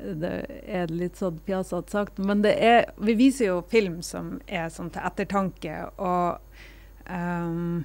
Det 0.01 0.45
er 0.67 0.87
litt 0.87 1.15
sånn 1.19 1.39
pjasete 1.45 1.91
sagt, 1.93 2.17
men 2.19 2.41
det 2.41 2.55
er 2.63 2.85
Vi 2.97 3.13
viser 3.19 3.45
jo 3.51 3.61
film 3.69 4.01
som 4.01 4.39
er 4.47 4.69
sånn 4.73 4.89
til 4.91 5.01
ettertanke, 5.05 5.75
og 6.01 6.39
um, 7.09 7.83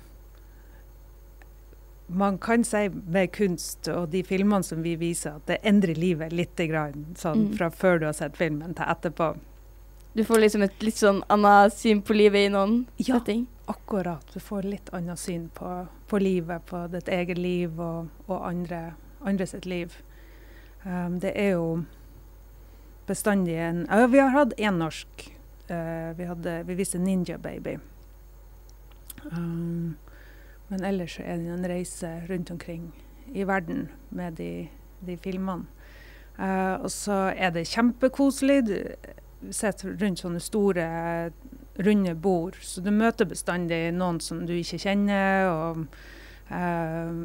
man 2.09 2.39
kan 2.39 2.63
si 2.65 2.89
med 2.89 3.33
kunst 3.35 3.89
og 3.91 4.11
de 4.13 4.23
filmene 4.23 4.63
som 4.65 4.83
vi 4.85 4.95
viser, 5.01 5.37
at 5.41 5.47
det 5.51 5.59
endrer 5.67 5.99
livet 5.99 6.33
litt 6.33 6.57
grann, 6.71 7.15
sånn 7.19 7.49
Mm. 7.51 7.57
fra 7.59 7.69
før 7.71 7.99
du 8.01 8.07
har 8.07 8.13
sett 8.15 8.37
filmen 8.37 8.75
til 8.75 8.85
etterpå. 8.87 9.37
Du 10.15 10.23
får 10.25 10.39
liksom 10.41 10.63
et 10.63 10.81
litt 10.83 10.95
sånn 10.95 11.23
annet 11.29 11.73
syn 11.73 12.01
på 12.03 12.15
livet 12.15 12.47
i 12.47 12.49
noen 12.49 12.87
Ja. 12.99 13.19
setting. 13.19 13.47
Akkurat. 13.69 14.25
Du 14.33 14.39
får 14.41 14.63
litt 14.65 14.89
annet 14.93 15.19
syn 15.19 15.51
på, 15.55 15.89
på 16.07 16.19
livet, 16.21 16.65
på 16.67 16.89
ditt 16.91 17.09
eget 17.09 17.37
liv 17.39 17.79
og, 17.81 18.09
og 18.29 18.41
andre, 18.47 18.95
andre 19.25 19.47
sitt 19.47 19.67
liv. 19.67 19.93
Um, 20.85 21.19
det 21.19 21.33
er 21.37 21.51
jo 21.53 21.85
bestandig 23.07 23.57
en 23.63 23.87
ja, 23.91 24.07
Vi 24.07 24.19
har 24.19 24.35
hatt 24.35 24.57
én 24.59 24.79
norsk. 24.79 25.29
Uh, 25.71 26.13
vi, 26.17 26.25
hadde, 26.25 26.63
vi 26.67 26.75
viste 26.79 26.99
Ninja 26.99 27.39
Baby. 27.39 27.79
Um, 29.33 29.97
men 30.69 30.85
ellers 30.85 31.19
er 31.21 31.39
det 31.39 31.51
en 31.55 31.69
reise 31.69 32.11
rundt 32.29 32.51
omkring 32.51 32.93
i 33.35 33.47
verden 33.47 33.89
med 34.11 34.39
de, 34.39 34.69
de 35.07 35.17
filmene. 35.17 35.67
Uh, 36.39 36.83
og 36.85 36.91
så 36.91 37.33
er 37.37 37.51
det 37.51 37.67
kjempekoselig. 37.71 38.61
Du 38.67 39.51
sitter 39.51 39.97
rundt 40.03 40.21
sånne 40.21 40.43
store 40.43 40.87
runde 41.87 42.15
bord, 42.15 42.57
så 42.61 42.81
du 42.85 42.91
møter 42.93 43.29
bestandig 43.29 43.89
noen 43.97 44.21
som 44.21 44.45
du 44.47 44.53
ikke 44.57 44.81
kjenner. 44.85 45.49
Og 45.51 45.87
uh, 46.53 47.25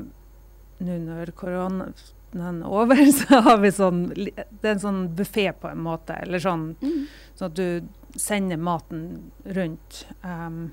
nå 0.81 0.97
når 1.05 1.33
koronaen 1.37 1.93
er 2.39 2.61
over, 2.67 2.95
så 3.19 3.41
har 3.43 3.57
vi 3.59 3.71
sånn 3.75 4.03
Det 4.13 4.63
er 4.63 4.71
en 4.75 4.79
sånn 4.79 5.01
buffé 5.15 5.49
på 5.53 5.67
en 5.71 5.81
måte, 5.83 6.13
eller 6.23 6.39
sånn, 6.39 6.75
Mm. 6.81 7.07
sånn 7.35 7.49
at 7.51 7.55
du 7.55 8.19
sender 8.19 8.57
maten 8.57 9.31
rundt. 9.45 10.05
Um, 10.23 10.71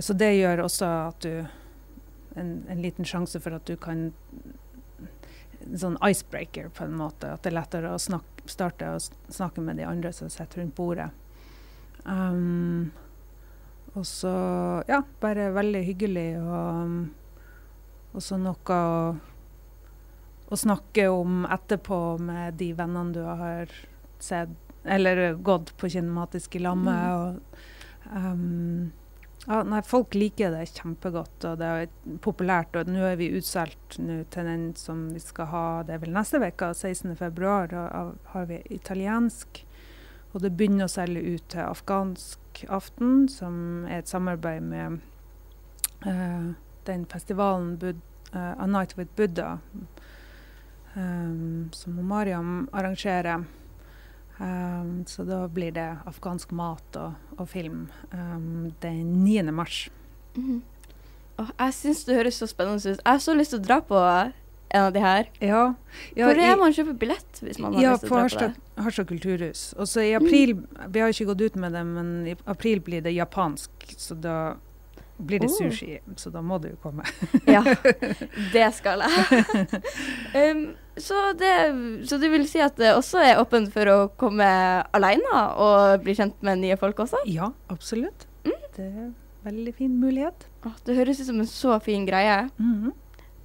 så 0.00 0.14
det 0.14 0.28
gjør 0.38 0.62
også 0.64 0.86
at 1.08 1.20
du 1.24 1.46
en, 2.36 2.64
en 2.70 2.82
liten 2.82 3.04
sjanse 3.04 3.40
for 3.42 3.52
at 3.56 3.64
du 3.66 3.76
kan 3.76 4.12
En 5.62 5.78
sånn 5.78 5.96
icebreaker, 6.02 6.68
på 6.74 6.84
en 6.84 6.94
måte. 6.98 7.28
At 7.32 7.42
det 7.44 7.52
er 7.52 7.54
lettere 7.60 7.90
å 7.94 7.98
snakke, 8.02 8.42
starte 8.50 8.88
å 8.96 8.98
snakke 9.30 9.62
med 9.62 9.76
de 9.78 9.84
andre 9.86 10.10
som 10.12 10.26
sitter 10.30 10.58
rundt 10.62 10.74
bordet. 10.74 11.10
Um, 12.04 12.90
og 13.94 14.02
så 14.08 14.32
Ja, 14.88 15.02
bare 15.20 15.52
veldig 15.54 15.84
hyggelig 15.86 16.30
og 16.42 17.08
Og 18.14 18.20
så 18.26 18.36
noe 18.42 18.74
å, 18.74 19.14
å 20.52 20.58
snakke 20.58 21.08
om 21.08 21.46
etterpå 21.48 22.00
med 22.20 22.58
de 22.60 22.72
vennene 22.76 23.16
du 23.16 23.22
har 23.24 23.72
sett 24.22 24.52
eller 24.84 25.34
gått 25.34 25.76
på 25.78 25.88
kinematisk 25.88 26.56
i 26.58 26.58
lag 26.58 26.76
med. 26.76 27.04
Mm. 27.06 27.38
og 28.10 28.16
um, 28.16 28.90
ja, 29.46 29.62
nei, 29.66 29.80
folk 29.82 30.14
liker 30.14 30.52
det 30.54 30.68
kjempegodt, 30.70 31.44
og 31.48 31.58
det 31.58 31.68
er 31.68 32.18
populært. 32.22 32.76
Og 32.78 32.90
nå 32.90 33.02
er 33.06 33.16
vi 33.18 33.32
utsolgt 33.34 33.96
til 33.98 34.48
den 34.48 34.68
som 34.78 35.08
vi 35.14 35.22
skal 35.22 35.50
ha, 35.50 35.64
det 35.86 35.96
er 35.96 36.04
vel 36.04 36.14
neste 36.14 36.38
uke, 36.42 36.70
16.2. 36.78 37.80
har 38.34 38.46
vi 38.50 38.60
italiensk. 38.70 39.64
Og 40.32 40.44
det 40.44 40.54
begynner 40.56 40.86
å 40.86 40.92
selge 40.92 41.24
ut 41.34 41.48
til 41.52 41.64
afghansk 41.66 42.62
aften, 42.72 43.26
som 43.28 43.84
er 43.88 44.00
et 44.00 44.12
samarbeid 44.12 44.62
med 44.62 45.02
uh, 46.06 46.54
den 46.86 47.04
festivalen 47.10 47.76
Bud 47.82 47.98
uh, 48.32 48.54
A 48.62 48.66
Night 48.66 48.96
with 48.96 49.10
Buddha, 49.16 49.58
um, 50.96 51.68
som 51.72 51.98
Mariam 52.08 52.68
arrangerer. 52.72 53.44
Um, 54.38 55.04
så 55.06 55.22
da 55.28 55.44
blir 55.48 55.70
det 55.76 55.88
afghansk 56.08 56.50
mat 56.56 56.96
og, 56.98 57.12
og 57.38 57.48
film 57.48 57.84
um, 58.12 58.72
den 58.82 59.24
9. 59.24 59.42
mars. 59.54 59.84
Mm. 60.36 60.62
Oh, 61.38 61.48
jeg 61.58 61.74
syns 61.76 62.04
det 62.08 62.16
høres 62.16 62.38
så 62.40 62.48
spennende 62.50 62.80
ut. 62.80 62.98
Jeg 62.98 63.06
har 63.12 63.20
så 63.22 63.34
lyst 63.36 63.54
til 63.54 63.60
å 63.60 63.66
dra 63.66 63.78
på 63.84 64.00
en 64.72 64.86
av 64.86 64.92
de 64.94 65.00
her. 65.04 65.28
Ja, 65.44 65.62
ja, 66.16 66.26
Hvor 66.26 66.40
er 66.40 66.56
man 66.60 66.72
kjøper 66.72 66.96
billett 66.96 67.40
hvis 67.44 67.58
man 67.60 67.74
har 67.76 67.82
Ja, 67.84 67.92
lyst 67.94 68.06
til 68.06 68.12
å 68.12 68.18
dra 68.22 68.28
på 68.28 68.40
det? 68.40 68.50
Mm. 68.56 68.82
Harstad 68.86 69.08
kulturhus. 69.10 69.62
Og 69.76 69.88
så 69.90 70.00
i 70.08 70.14
april 70.16 70.54
Vi 70.88 71.00
har 71.02 71.12
ikke 71.12 71.26
gått 71.28 71.42
ut 71.44 71.58
med 71.60 71.74
det, 71.76 71.82
men 71.86 72.12
i 72.32 72.36
april 72.48 72.80
blir 72.84 73.04
det 73.04 73.12
japansk, 73.12 73.70
så 74.00 74.16
da 74.16 74.36
blir 75.22 75.38
det 75.44 75.50
Oh. 75.52 75.58
sushi. 75.60 75.98
Så 76.16 76.30
da 76.32 76.40
må 76.42 76.56
du 76.58 76.70
jo 76.72 76.76
komme. 76.82 77.04
Ja, 77.46 77.60
det 78.56 78.70
skal 78.74 79.04
jeg. 79.04 79.44
um, 80.34 80.64
så, 81.00 81.32
det, 81.38 81.52
så 82.08 82.18
du 82.20 82.28
vil 82.32 82.44
si 82.48 82.60
at 82.60 82.76
det 82.76 82.90
også 82.96 83.18
er 83.24 83.40
åpent 83.40 83.70
for 83.72 83.88
å 83.88 83.96
komme 84.20 84.46
alene 84.92 85.42
og 85.56 86.02
bli 86.04 86.14
kjent 86.18 86.36
med 86.44 86.60
nye 86.60 86.76
folk 86.80 86.98
også? 87.06 87.22
Ja, 87.30 87.50
absolutt. 87.72 88.26
Mm. 88.44 88.58
Det 88.76 88.84
er 88.84 88.98
en 89.06 89.14
veldig 89.46 89.74
fin 89.78 89.94
mulighet. 90.00 90.46
Åh, 90.66 90.76
det 90.86 90.96
høres 90.98 91.20
ut 91.22 91.26
som 91.30 91.40
en 91.40 91.48
så 91.50 91.78
fin 91.82 92.04
greie. 92.08 92.48
Mhm. 92.58 92.92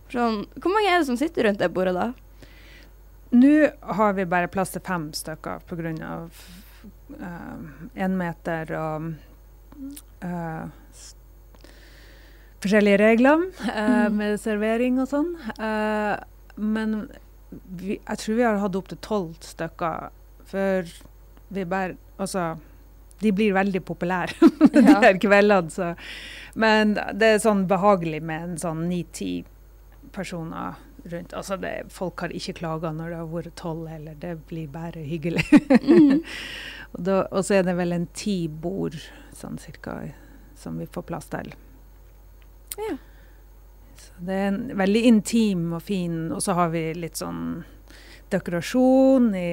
Sånn, 0.07 0.45
hvor 0.63 0.71
mange 0.71 0.87
er 0.87 1.01
det 1.01 1.07
som 1.09 1.17
sitter 1.19 1.43
rundt 1.49 1.59
det 1.59 1.67
bordet 1.75 1.91
da? 1.97 2.13
Nå 3.35 3.49
har 3.97 4.13
vi 4.15 4.23
bare 4.25 4.47
plass 4.47 4.71
til 4.71 4.81
fem 4.87 5.09
stykker 5.11 5.59
pga. 5.67 6.29
én 7.95 8.15
meter 8.15 8.71
og 8.77 9.13
uh, 10.23 10.67
forskjellige 12.63 12.97
regler 13.01 13.43
uh, 13.67 14.07
Mm. 14.07 14.15
med 14.17 14.39
servering 14.39 14.99
og 15.03 15.07
sånn. 15.11 15.33
Uh, 15.59 16.15
men 16.57 17.09
vi, 17.49 17.97
jeg 17.99 18.17
tror 18.21 18.35
vi 18.35 18.43
har 18.43 18.57
hatt 18.59 18.75
opptil 18.75 18.97
tolv 19.05 19.35
stykker 19.45 20.09
før 20.47 20.89
vi 21.53 21.63
bare 21.65 21.95
Altså, 22.17 22.55
de 23.21 23.29
blir 23.31 23.51
veldig 23.53 23.83
populære, 23.85 24.33
de 24.73 24.81
Ja. 24.81 24.95
her 25.03 25.19
kveldene. 25.21 25.69
Så. 25.69 25.91
Men 26.57 26.95
det 27.13 27.27
er 27.35 27.43
sånn 27.43 27.67
behagelig 27.69 28.23
med 28.25 28.41
en 28.43 28.55
sånn 28.57 28.87
ni-ti 28.89 29.43
personer 30.15 30.79
rundt. 31.05 31.33
Altså 31.37 31.59
det, 31.61 31.75
folk 31.93 32.23
har 32.25 32.33
ikke 32.33 32.55
klaga 32.57 32.89
når 32.91 33.09
det 33.13 33.19
har 33.21 33.29
vært 33.35 33.53
tolv 33.61 33.85
heller, 33.91 34.17
det 34.17 34.33
blir 34.49 34.65
bare 34.73 35.03
hyggelig. 35.05 35.45
mm. 35.77 36.23
og, 36.95 36.99
da, 37.05 37.19
og 37.29 37.45
så 37.45 37.59
er 37.59 37.67
det 37.69 37.77
vel 37.77 37.93
en 37.93 38.07
ti 38.17 38.47
bord 38.49 38.97
sånn 39.37 39.61
cirka 39.61 39.99
som 40.57 40.81
vi 40.81 40.89
får 40.89 41.05
plass 41.05 41.29
til. 41.29 41.53
Ja. 42.81 42.97
Det 44.17 44.33
er 44.33 44.47
en 44.49 44.61
veldig 44.77 45.01
intim 45.11 45.65
og 45.77 45.83
fin, 45.85 46.31
og 46.33 46.41
så 46.43 46.55
har 46.57 46.71
vi 46.73 46.89
litt 46.97 47.19
sånn 47.19 47.63
dekorasjon 48.33 49.29
i, 49.37 49.49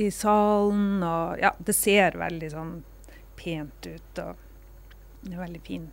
i 0.00 0.08
salen, 0.14 1.02
og 1.04 1.42
ja, 1.42 1.52
det 1.58 1.76
ser 1.76 2.16
veldig 2.18 2.50
sånn 2.54 2.72
pent 3.38 3.86
ut, 3.86 4.22
og 4.24 4.32
det 5.22 5.34
er 5.34 5.36
en 5.36 5.44
veldig 5.44 5.62
fin, 5.66 5.84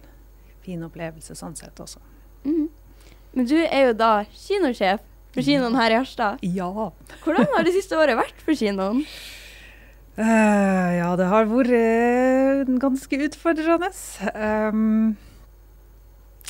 fin 0.65 0.85
opplevelse 0.87 1.35
sånn 1.37 1.57
sett 1.59 1.79
også. 1.83 2.01
Mm. 2.45 2.69
Men 3.35 3.49
du 3.51 3.57
er 3.59 3.89
jo 3.89 3.97
da 3.99 4.13
kinosjef 4.31 5.03
for 5.35 5.43
kinoen 5.43 5.75
her 5.75 5.91
i 5.91 5.99
Harstad. 5.99 6.43
Ja. 6.47 6.69
Hvordan 7.25 7.49
har 7.51 7.65
det 7.67 7.75
siste 7.75 7.97
året 7.99 8.15
vært 8.15 8.39
for 8.45 8.55
kinoen? 8.55 9.03
Uh, 10.15 10.91
ja, 10.95 11.09
det 11.19 11.27
har 11.27 11.49
vært 11.49 11.73
eh, 11.75 12.61
ganske 12.79 13.17
utfordrende. 13.25 13.89
Um, 14.31 15.17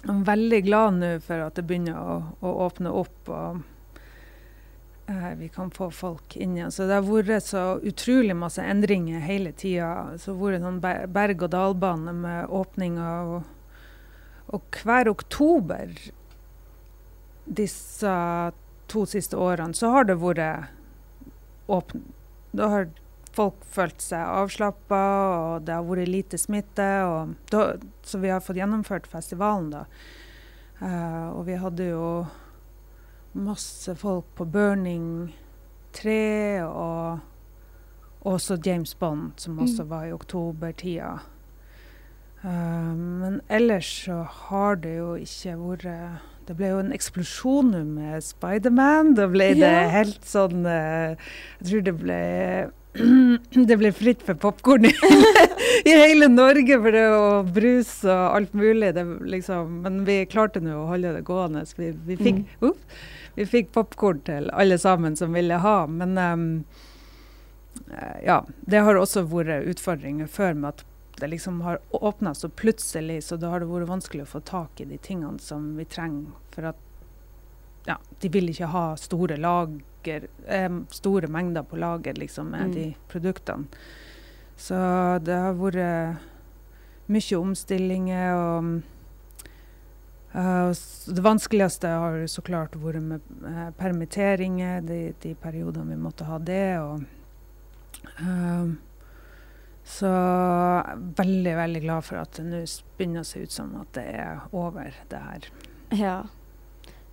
jeg 0.05 0.13
er 0.13 0.25
veldig 0.27 0.59
glad 0.67 0.97
nå 0.99 1.07
for 1.25 1.41
at 1.47 1.55
det 1.57 1.63
begynner 1.65 1.97
å, 1.97 2.17
å 2.45 2.49
åpne 2.67 2.91
opp 2.93 3.29
og 3.33 3.63
eh, 5.09 5.31
vi 5.39 5.47
kan 5.49 5.71
få 5.73 5.87
folk 5.89 6.35
inn 6.37 6.53
igjen. 6.57 6.73
Så 6.73 6.85
det 6.85 6.99
har 6.99 7.07
vært 7.07 7.47
så 7.47 7.63
utrolig 7.81 8.35
masse 8.37 8.61
endringer 8.61 9.23
hele 9.25 9.49
tida. 9.57 10.13
Så 10.21 10.35
det 10.35 10.37
har 10.37 10.43
vært 10.43 10.67
sånn 10.67 11.09
berg-og-dal-bane 11.15 12.13
med 12.19 12.53
åpninger. 12.53 13.33
Og, 13.39 13.81
og 14.53 14.79
hver 14.83 15.09
oktober 15.09 15.97
disse 17.45 18.13
to 18.91 19.07
siste 19.09 19.41
årene 19.41 19.73
så 19.77 19.89
har 19.95 20.05
det 20.05 20.19
vært 20.21 20.69
åpne. 21.65 22.05
Da 22.55 22.69
har 22.71 22.91
folk 23.35 23.63
følt 23.75 24.01
seg 24.01 24.23
avslappa, 24.23 25.01
og 25.35 25.65
det 25.67 25.75
har 25.75 25.83
vært 25.87 26.07
lite 26.11 26.39
smitte. 26.39 26.87
Da, 27.51 27.65
så 28.07 28.19
vi 28.23 28.31
har 28.31 28.39
fått 28.43 28.59
gjennomført 28.61 29.07
festivalen, 29.11 29.69
da. 29.75 29.85
Uh, 30.81 31.29
og 31.37 31.45
vi 31.47 31.55
hadde 31.59 31.89
jo 31.91 32.07
masse 33.35 33.95
folk 33.99 34.25
på 34.39 34.45
Burning 34.47 35.33
3, 35.95 36.63
og 36.67 37.19
også 38.25 38.57
James 38.65 38.95
Bond, 38.99 39.33
som 39.37 39.59
også 39.59 39.83
Mm. 39.83 39.89
var 39.89 40.05
i 40.05 40.11
oktobertida. 40.15 41.13
Uh, 42.43 42.93
men 42.95 43.41
ellers 43.49 43.87
så 44.05 44.23
har 44.23 44.75
det 44.75 44.97
jo 44.99 45.15
ikke 45.15 45.55
vært 45.57 46.19
Det 46.45 46.53
ble 46.59 46.67
jo 46.69 46.77
en 46.79 46.91
eksplosjon 46.93 47.71
med 47.95 48.21
Spiderman. 48.21 49.15
Da 49.17 49.25
ble 49.27 49.47
det 49.55 49.61
Ja. 49.65 49.87
helt 49.89 50.21
sånn 50.21 50.63
eh, 50.69 51.15
Jeg 51.59 51.67
tror 51.71 51.81
det 51.87 51.93
ble 51.97 52.71
det 52.95 53.75
ble 53.77 53.91
fritt 53.95 54.21
for 54.23 54.35
popkorn 54.39 54.85
i, 54.87 54.91
i 55.89 55.93
hele 55.95 56.27
Norge, 56.31 56.77
for 56.81 56.91
det 56.95 57.03
og 57.11 57.49
brus 57.55 57.91
og 58.07 58.37
alt 58.37 58.53
mulig. 58.55 58.93
Det, 58.95 59.03
liksom, 59.35 59.81
men 59.83 60.03
vi 60.07 60.21
klarte 60.31 60.61
nå 60.63 60.77
å 60.83 60.87
holde 60.93 61.11
det 61.17 61.25
gående. 61.27 61.65
så 61.67 61.75
Vi, 61.81 61.91
vi 62.07 62.15
fikk, 62.21 62.41
Mm. 62.61 62.73
vi 63.35 63.45
fikk 63.51 63.71
popkorn 63.75 64.21
til 64.27 64.49
alle 64.53 64.77
sammen 64.79 65.15
som 65.19 65.33
ville 65.35 65.57
ha. 65.59 65.77
Men 65.87 66.17
eh, 66.17 66.45
ja, 68.25 68.43
det 68.65 68.79
har 68.87 68.95
også 68.95 69.23
vært 69.27 69.67
utfordringer 69.75 70.27
før 70.31 70.53
med 70.55 70.69
at 70.73 70.85
det 71.19 71.29
liksom 71.31 71.61
har 71.63 71.77
åpna 71.95 72.33
så 72.35 72.49
plutselig, 72.51 73.21
så 73.23 73.37
da 73.39 73.49
har 73.53 73.59
det 73.63 73.69
vært 73.71 73.87
vanskelig 73.87 74.25
å 74.25 74.31
få 74.33 74.41
tak 74.43 74.81
i 74.83 74.87
de 74.89 74.97
tingene 74.99 75.39
som 75.39 75.77
vi 75.77 75.85
trenger. 75.87 76.33
For 76.51 76.67
at 76.73 76.79
ja, 77.87 77.95
de 78.19 78.27
vil 78.33 78.49
ikke 78.51 78.67
ha 78.73 78.95
store 78.99 79.37
lager, 80.05 80.27
eh, 80.47 80.69
store 80.89 81.27
mengder 81.27 81.63
på 81.63 81.77
lager 81.77 82.13
liksom, 82.13 82.51
med 82.51 82.67
Mm. 82.67 82.73
de 82.73 82.95
produktene. 83.09 83.65
Så 84.57 84.75
det 85.23 85.33
har 85.35 85.53
vært 85.53 86.17
mye 87.07 87.37
omstillinger 87.37 88.35
og 88.35 88.81
uh, 90.35 90.71
Det 91.07 91.21
vanskeligste 91.21 91.87
har 91.87 92.25
så 92.27 92.41
klart 92.41 92.75
vært 92.75 93.01
med 93.01 93.21
uh, 93.43 93.71
permitteringer, 93.77 94.81
de, 94.81 95.13
de 95.21 95.35
periodene 95.35 95.89
vi 95.89 96.01
måtte 96.01 96.25
ha 96.25 96.37
det. 96.39 96.79
og 96.79 97.03
uh, 98.21 98.73
så 99.85 100.09
veldig, 101.17 101.55
veldig 101.55 101.81
glad 101.83 102.03
for 102.03 102.17
at 102.17 102.31
det 102.39 102.45
nå 102.47 102.63
begynner 102.97 103.21
å 103.21 103.23
se 103.27 103.43
ut 103.43 103.51
som 103.51 103.75
at 103.77 103.91
det 103.93 104.05
er 104.17 104.39
over, 104.51 104.95
det 105.09 105.19
her. 105.21 105.49
Ja. 105.93 106.15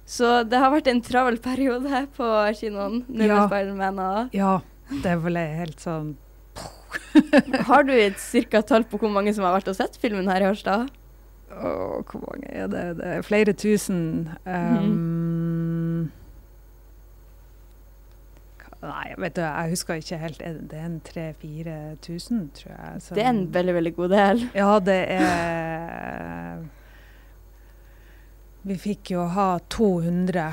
Så 0.06 0.42
det 0.48 0.58
har 0.58 0.70
vært 0.74 0.88
en 0.90 1.00
travel 1.00 1.38
periode 1.40 2.06
på 2.16 2.28
kinoen 2.58 3.04
nå 3.08 3.24
Ja. 3.26 3.34
med 3.40 3.48
Spiderman. 3.50 4.30
Ja, 4.34 4.60
det 5.02 5.14
ble 5.22 5.44
helt 5.62 5.80
sånn 5.80 6.16
Har 7.68 7.84
du 7.84 7.92
et 7.92 8.18
cirka 8.20 8.60
tall 8.62 8.84
på 8.84 8.98
hvor 9.00 9.10
mange 9.12 9.32
som 9.34 9.44
har 9.44 9.54
vært 9.58 9.68
og 9.68 9.76
sett 9.78 9.96
filmen 9.96 10.28
her 10.28 10.42
i 10.42 10.44
Harstad? 10.50 10.90
Åh, 11.52 12.02
hvor 12.08 12.20
mange 12.26 12.48
er 12.52 12.66
det? 12.68 12.82
Det 12.98 13.06
er 13.06 13.22
flere 13.24 13.52
tusen. 13.56 14.28
Um, 14.44 14.84
mm. 14.88 16.10
Nei, 18.82 19.12
vet 19.22 19.36
du, 19.36 19.42
jeg 19.44 19.70
husker 19.76 20.00
ikke 20.00 20.18
helt. 20.18 20.40
Er 20.42 20.52
det- 20.54 20.68
Det 20.68 20.78
er 20.78 20.84
en 20.84 21.00
3000-4000, 21.06 22.50
tror 22.52 22.72
jeg. 22.72 23.00
Så 23.02 23.14
Det 23.14 23.22
er 23.24 23.28
en 23.28 23.46
veldig, 23.52 23.74
veldig 23.74 23.94
god 23.96 24.08
del. 24.10 24.50
Ja, 24.54 24.78
det 24.80 25.06
er 25.10 26.58
Vi 28.62 28.77
fikk 28.79 29.11
jo 29.11 29.25
ha 29.35 29.59
200 29.75 30.44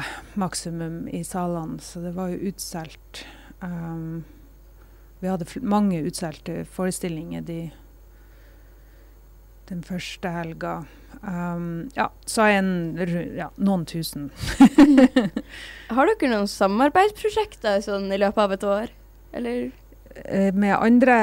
maksimum 0.41 1.04
i 1.13 1.24
salene, 1.24 1.78
så 1.84 2.02
det 2.02 2.15
var 2.15 2.32
jo 2.34 2.39
utsolgt. 2.50 3.24
Um, 3.62 4.24
vi 5.19 5.28
hadde 5.30 5.45
mange 5.62 6.00
utsolgte 6.08 6.63
forestillinger 6.74 7.43
de, 7.45 7.60
den 9.69 9.84
første 9.86 10.32
helga. 10.34 10.74
Um, 11.22 11.89
ja, 11.98 12.08
så 12.26 12.48
en 12.50 12.72
ja, 13.38 13.50
noen 13.62 13.86
tusen. 13.89 14.30
Har 15.93 16.10
dere 16.10 16.32
noen 16.32 16.50
samarbeidsprosjekter 16.50 17.82
sånn 17.86 18.10
i 18.15 18.17
løpet 18.22 18.41
av 18.48 18.58
et 18.58 18.67
år? 18.74 18.95
Eller 19.38 19.69
Eh, 20.26 20.50
Med 20.58 20.74
andre 20.74 21.15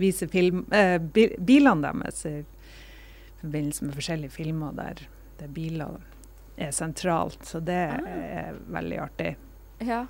viser 0.00 0.24
film, 0.32 0.64
eh, 0.72 0.96
bilene 0.96 1.84
deres 1.84 2.24
i 2.24 2.48
forbindelse 3.42 3.84
med 3.84 3.92
forskjellige 3.98 4.32
filmer 4.32 4.72
der, 4.72 5.04
der 5.36 5.52
biler 5.52 6.00
er 6.56 6.72
sentralt. 6.72 7.44
Så 7.44 7.60
det 7.60 7.92
Ah. 7.92 8.00
er 8.08 8.56
veldig 8.72 9.04
artig. 9.04 9.36
Ja. 9.84 10.06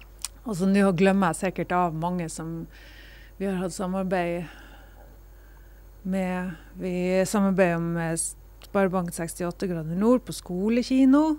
Altså 0.48 0.68
nå 0.68 0.92
glemmer 0.96 1.34
jeg 1.34 1.42
sikkert 1.42 1.72
av 1.76 1.96
mange 1.96 2.28
som 2.32 2.66
vi 3.38 3.46
har 3.46 3.58
hatt 3.60 3.74
samarbeid 3.74 4.48
med. 6.08 6.54
Vi 6.80 7.24
samarbeider 7.28 7.82
med 7.82 8.22
Sparebank 8.64 9.12
68 9.12 9.68
grader 9.68 9.98
nord 9.98 10.24
på 10.26 10.32
skolekino. 10.32 11.36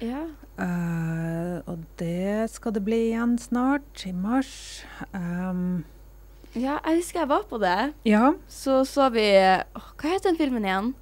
ja. 0.00 0.26
Uh, 0.60 1.62
og 1.72 1.78
det 1.96 2.50
skal 2.52 2.74
det 2.76 2.82
bli 2.84 2.98
igjen 3.06 3.38
snart, 3.40 4.02
i 4.04 4.12
mars. 4.12 4.84
Um, 5.14 5.84
Ja, 6.52 6.76
jeg 6.84 6.98
husker 6.98 7.20
jeg 7.20 7.28
var 7.30 7.46
på 7.48 7.58
det. 7.62 7.92
ja. 8.04 8.32
Så 8.48 8.84
så 8.84 9.08
vi 9.08 9.24
oh, 9.30 9.86
Hva 9.96 10.10
het 10.12 10.26
den 10.26 10.36
filmen 10.36 10.64
igjen? 10.64 10.94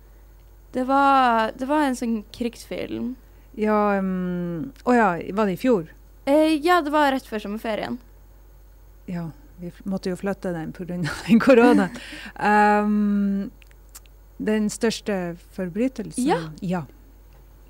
Det 0.74 0.86
var, 0.86 1.50
det 1.58 1.66
var 1.66 1.88
en 1.88 1.96
sånn 1.96 2.20
krigsfilm. 2.32 3.16
Ja 3.58 3.98
um, 3.98 4.70
oh 4.84 4.94
ja, 4.94 5.16
var 5.34 5.46
det 5.48 5.56
i 5.56 5.62
fjor? 5.62 5.88
Eh, 6.28 6.58
ja, 6.60 6.82
det 6.84 6.92
var 6.92 7.12
rett 7.14 7.26
før 7.26 7.40
sommerferien. 7.46 7.96
Ja, 9.08 9.30
vi 9.56 9.72
måtte 9.88 10.12
jo 10.12 10.18
flytte 10.20 10.52
den 10.52 10.74
pga. 10.76 10.98
den 11.26 11.40
koronaen. 11.40 11.96
Um, 12.36 13.50
den 14.36 14.68
største 14.70 15.36
forbrytelsen? 15.56 16.26
Ja. 16.28 16.42
ja. 16.60 16.84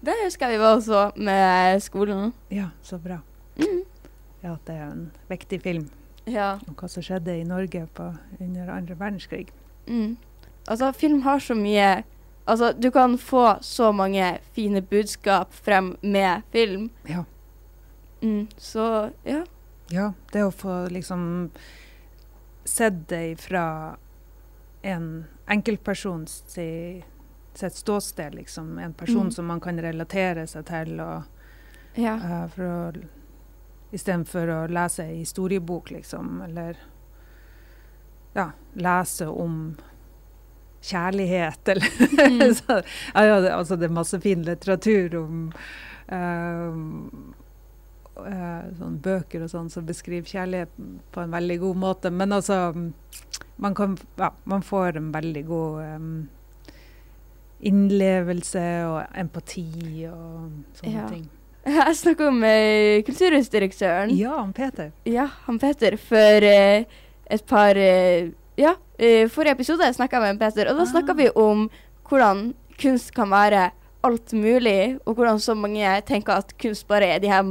Det 0.00 0.14
husker 0.24 0.48
jeg 0.48 0.58
vi 0.58 0.62
var 0.62 0.76
også 0.76 1.04
med 1.16 1.82
skolen. 1.82 2.32
Ja, 2.54 2.70
så 2.82 2.98
bra. 3.02 3.20
Mm. 3.58 3.80
Ja, 4.42 4.56
det 4.66 4.74
er 4.74 4.84
en 4.90 5.08
viktig 5.30 5.62
film 5.62 5.88
Ja. 6.26 6.58
om 6.68 6.76
hva 6.78 6.88
som 6.90 7.02
skjedde 7.02 7.34
i 7.40 7.46
Norge 7.46 7.86
på, 7.94 8.12
under 8.38 8.70
andre 8.70 8.94
verdenskrig. 8.98 9.48
Mm. 9.86 10.16
Altså, 10.68 10.92
film 10.92 11.22
har 11.22 11.38
så 11.42 11.54
mye 11.58 12.02
Altså, 12.48 12.72
du 12.72 12.90
kan 12.90 13.18
få 13.20 13.58
så 13.60 13.90
mange 13.92 14.38
fine 14.56 14.80
budskap 14.80 15.52
frem 15.52 15.96
med 16.00 16.46
film. 16.52 16.86
Ja. 17.04 17.26
Mm. 18.22 18.46
Så 18.56 19.10
ja. 19.24 19.44
Ja, 19.90 20.12
det 20.32 20.42
å 20.44 20.50
få 20.52 20.88
liksom 20.92 21.50
sett 22.64 23.08
det 23.08 23.40
fra 23.40 23.96
en 24.82 25.24
enkeltperson 25.46 26.26
si, 26.28 27.04
sitt 27.54 27.74
ståsted, 27.74 28.34
liksom. 28.34 28.78
En 28.78 28.92
person 28.92 29.22
Mm. 29.26 29.30
som 29.32 29.46
man 29.46 29.60
kan 29.60 29.78
relatere 29.80 30.46
seg 30.46 30.66
til, 30.66 31.00
og 31.00 31.22
Ja. 31.94 32.14
uh, 32.16 32.48
for 32.48 32.62
å 32.64 33.04
Istedenfor 33.92 34.48
å 34.52 34.66
lese 34.68 35.02
ei 35.08 35.16
historiebok, 35.22 35.90
liksom, 35.90 36.42
eller 36.44 36.76
ja, 38.34 38.50
lese 38.74 39.26
om 39.26 39.76
kjærlighet, 40.82 41.68
eller 41.72 42.28
Mm. 42.28 42.54
så, 42.54 42.82
ja, 43.14 43.40
det, 43.40 43.52
altså, 43.52 43.76
det 43.76 43.84
er 43.88 43.94
masse 43.94 44.20
fin 44.20 44.42
litteratur 44.42 45.16
om 45.16 45.52
eh, 46.08 46.76
sånn 48.78 48.98
bøker 49.04 49.42
og 49.46 49.50
sånn 49.52 49.70
som 49.70 49.86
beskriver 49.86 50.26
kjærlighet 50.26 50.68
på 51.14 51.20
en 51.22 51.30
veldig 51.36 51.58
god 51.60 51.76
måte. 51.76 52.10
Men 52.10 52.32
altså 52.32 52.72
Man, 53.58 53.74
kan, 53.74 53.96
ja, 54.18 54.30
man 54.46 54.62
får 54.62 54.96
en 54.96 55.12
veldig 55.12 55.40
god 55.46 55.80
um, 55.96 56.28
innlevelse 57.66 58.62
og 58.86 59.16
empati 59.18 60.06
og 60.06 60.50
sånne 60.78 60.92
Ja. 60.94 61.06
ting. 61.10 61.24
Jeg 61.66 61.96
snakker 61.98 62.28
om 62.30 62.42
eh, 62.46 63.02
kulturhusdirektøren. 63.04 64.12
Ja, 64.16 64.36
han 64.38 64.52
Peter. 64.54 64.92
Ja, 65.04 65.26
han 65.46 65.58
Peter, 65.58 65.96
for 66.00 66.46
eh, 66.46 66.84
et 67.30 67.44
par 67.46 67.76
eh, 67.76 68.30
Ja, 68.58 68.72
i 68.98 69.26
forrige 69.30 69.54
episode 69.58 69.86
snakka 69.94 70.18
jeg 70.18 70.34
med 70.34 70.40
Peter, 70.40 70.70
og 70.70 70.78
da 70.78 70.82
Ah. 70.82 70.92
snakka 70.92 71.14
vi 71.18 71.28
om 71.36 71.68
hvordan 72.08 72.54
kunst 72.80 73.12
kan 73.14 73.30
være 73.30 73.70
alt 74.04 74.32
mulig, 74.32 74.98
og 75.06 75.14
hvordan 75.18 75.38
så 75.38 75.54
mange 75.54 76.00
tenker 76.06 76.32
at 76.38 76.54
kunst 76.58 76.86
bare 76.88 77.06
er 77.06 77.18
de 77.18 77.28
her 77.28 77.42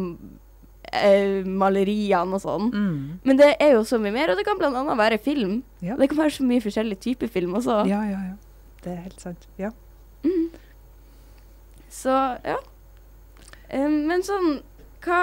eh, 0.94 1.44
maleriene 1.46 2.38
og 2.38 2.42
sånn. 2.44 2.70
Mm. 2.74 3.20
Men 3.28 3.38
det 3.40 3.56
er 3.60 3.74
jo 3.76 3.84
så 3.88 4.00
mye 4.02 4.14
mer, 4.16 4.32
og 4.32 4.38
det 4.40 4.46
kan 4.48 4.58
bl.a. 4.60 4.84
være 4.96 5.18
film. 5.22 5.62
Ja. 5.82 5.96
Det 6.00 6.10
kan 6.12 6.18
være 6.24 6.36
så 6.38 6.44
mye 6.48 6.64
forskjellige 6.64 7.00
typer 7.10 7.28
film 7.32 7.56
også. 7.60 7.84
ja, 7.90 8.02
ja, 8.08 8.20
ja. 8.32 8.36
Det 8.84 8.94
er 8.94 9.02
helt 9.08 9.22
sant. 9.22 9.48
Ja. 9.60 9.72
Mm. 10.24 10.50
Så 11.90 12.14
ja. 12.46 12.58
Eh, 13.70 13.88
men 13.90 14.24
sånn 14.24 14.60
Hva 15.04 15.18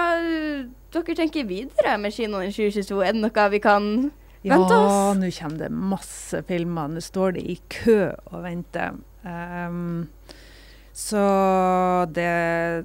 dere 0.94 1.14
tenker 1.16 1.44
videre 1.48 1.96
med 2.00 2.12
kinoen 2.14 2.48
i 2.48 2.52
2022? 2.54 3.00
Er 3.04 3.12
det 3.16 3.22
noe 3.22 3.46
vi 3.52 3.60
kan 3.62 3.86
Ja, 4.44 4.54
vente 4.56 4.76
oss. 4.76 5.16
nå 5.18 5.30
kommer 5.38 5.58
det 5.64 5.70
masse 5.72 6.42
filmer. 6.48 6.88
Nå 6.92 7.00
står 7.04 7.34
det 7.36 7.44
i 7.54 7.56
kø 7.72 8.12
og 8.30 8.42
venter. 8.44 8.96
Um, 9.24 10.08
så 10.92 11.24
det 12.12 12.84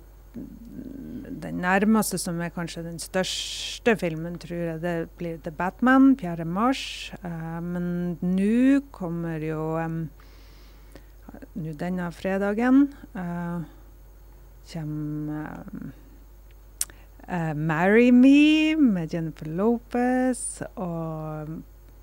Den 1.41 1.61
nærmeste, 1.63 2.17
som 2.17 2.39
er 2.41 2.51
kanskje 2.53 2.83
den 2.83 2.99
største 2.99 3.95
filmen, 3.99 4.37
tror 4.39 4.57
jeg 4.57 4.81
det 4.81 4.95
blir 5.17 5.37
The 5.43 5.51
Batman 5.51 6.17
4. 6.19 6.45
mars. 6.45 7.13
Uh, 7.23 7.59
men 7.63 8.17
nå 8.21 8.81
kommer 8.91 9.43
jo 9.43 9.77
um, 9.79 10.09
Nå 11.53 11.73
denne 11.77 12.07
fredagen 12.11 12.87
uh, 13.13 13.61
kommer 14.73 15.61
um, 15.71 15.91
uh, 17.29 17.53
'Marry 17.53 18.09
Me' 18.09 18.75
med 18.75 19.13
Jennifer 19.13 19.45
Lopez 19.45 20.61
og 20.75 21.47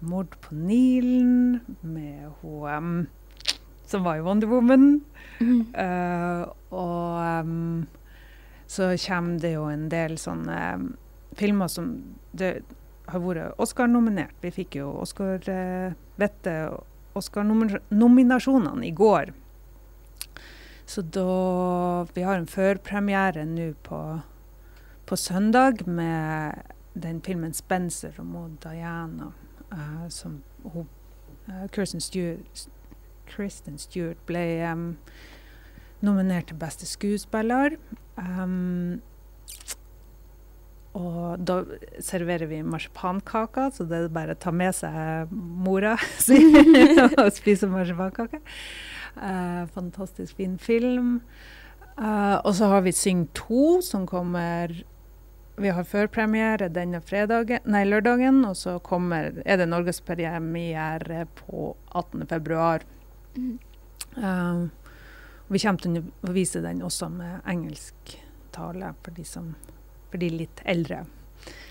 'Mord 0.01 0.39
på 0.41 0.55
Nilen' 0.55 1.61
med 1.83 2.31
hun 2.41 2.69
um, 2.71 3.07
som 3.87 4.05
var 4.05 4.19
i 4.19 4.25
Wonder 4.25 4.51
Woman. 4.51 5.01
Eh, 5.77 6.45
og 6.73 7.21
em, 7.21 7.87
så 8.67 8.91
kommer 9.07 9.41
det 9.41 9.53
jo 9.55 9.65
en 9.71 9.89
del 9.89 10.17
sånne 10.19 10.59
filmer 11.37 11.71
som 11.71 11.93
det 12.37 12.61
har 13.07 13.23
vært 13.23 13.61
Oscar-nominert. 13.63 14.35
Vi 14.43 14.51
fikk 14.51 14.79
jo 14.81 14.91
Oscar, 15.03 15.43
uh, 15.47 15.95
vette 16.19 16.55
Oscar-nominasjonene 17.17 18.87
i 18.87 18.95
går. 18.95 19.33
Så 20.87 21.03
da 21.03 22.07
Vi 22.15 22.23
har 22.23 22.39
en 22.39 22.47
førpremiere 22.47 23.45
nå 23.45 23.73
på, 23.83 24.21
på 25.07 25.17
søndag 25.17 25.87
med 25.87 26.63
den 26.95 27.21
filmen 27.21 27.53
'Spencer' 27.53 28.19
og 28.19 28.27
Maud 28.27 28.57
Diana, 28.63 29.33
uh, 29.73 30.09
som 30.09 30.43
hun 30.65 30.89
uh, 31.49 31.67
Kirsten 31.73 32.01
Stewart, 32.01 32.69
Kristen 33.27 33.79
Stewart 33.79 34.17
ble 34.27 34.45
em, 34.63 34.97
nominert 36.07 36.51
til 36.51 36.59
beste 36.61 36.89
skuespiller. 36.89 37.77
Um, 38.17 39.03
og 40.97 41.43
da 41.45 41.59
serverer 42.01 42.49
vi 42.49 42.63
marsipankaker, 42.65 43.73
så 43.75 43.85
det 43.89 43.99
er 43.99 44.13
bare 44.13 44.37
å 44.37 44.41
ta 44.41 44.53
med 44.55 44.73
seg 44.77 45.33
mora 45.33 45.97
si 46.25 46.41
og 47.19 47.29
spise 47.37 47.69
marsipankake. 47.69 48.41
Uh, 49.17 49.65
fantastisk 49.75 50.39
fin 50.41 50.57
film. 50.61 51.19
Uh, 51.97 52.37
og 52.45 52.53
så 52.57 52.69
har 52.73 52.85
vi 52.85 52.93
Syng 52.93 53.27
2, 53.37 53.81
som 53.85 54.05
kommer 54.09 54.75
Vi 55.57 55.71
har 55.73 55.87
førpremiere 55.89 56.69
denne 56.69 56.99
fredagen, 57.01 57.63
nei, 57.65 57.87
lørdagen, 57.89 58.43
og 58.45 58.59
så 58.61 58.75
kommer, 58.85 59.39
er 59.41 59.57
det 59.57 59.71
norgespremiere 59.71 61.23
på 61.39 61.71
18. 61.95 62.27
februar. 62.29 62.85
Mm. 63.39 63.55
Eh, 64.17 64.67
vi 65.49 65.59
kommer 65.63 65.79
til 65.81 65.99
å 66.27 66.33
vise 66.35 66.61
den 66.65 66.83
også 66.83 67.09
med 67.13 67.41
engelsktale 67.47 68.95
for 69.03 69.15
de, 69.15 69.25
som, 69.25 69.53
for 70.11 70.19
de 70.19 70.31
litt 70.31 70.63
eldre 70.65 71.05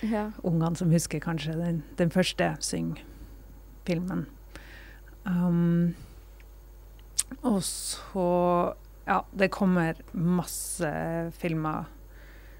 Ja. 0.05 0.29
ungene 0.43 0.75
som 0.79 0.91
husker 0.93 1.19
kanskje 1.19 1.55
den, 1.59 1.83
den 1.99 2.09
første 2.13 2.53
Syng-filmen. 2.63 4.25
Um, 5.25 5.95
og 7.43 7.59
så 7.65 8.75
Ja, 9.07 9.19
det 9.37 9.51
kommer 9.53 9.93
masse 10.17 10.89
filmer. 11.37 11.85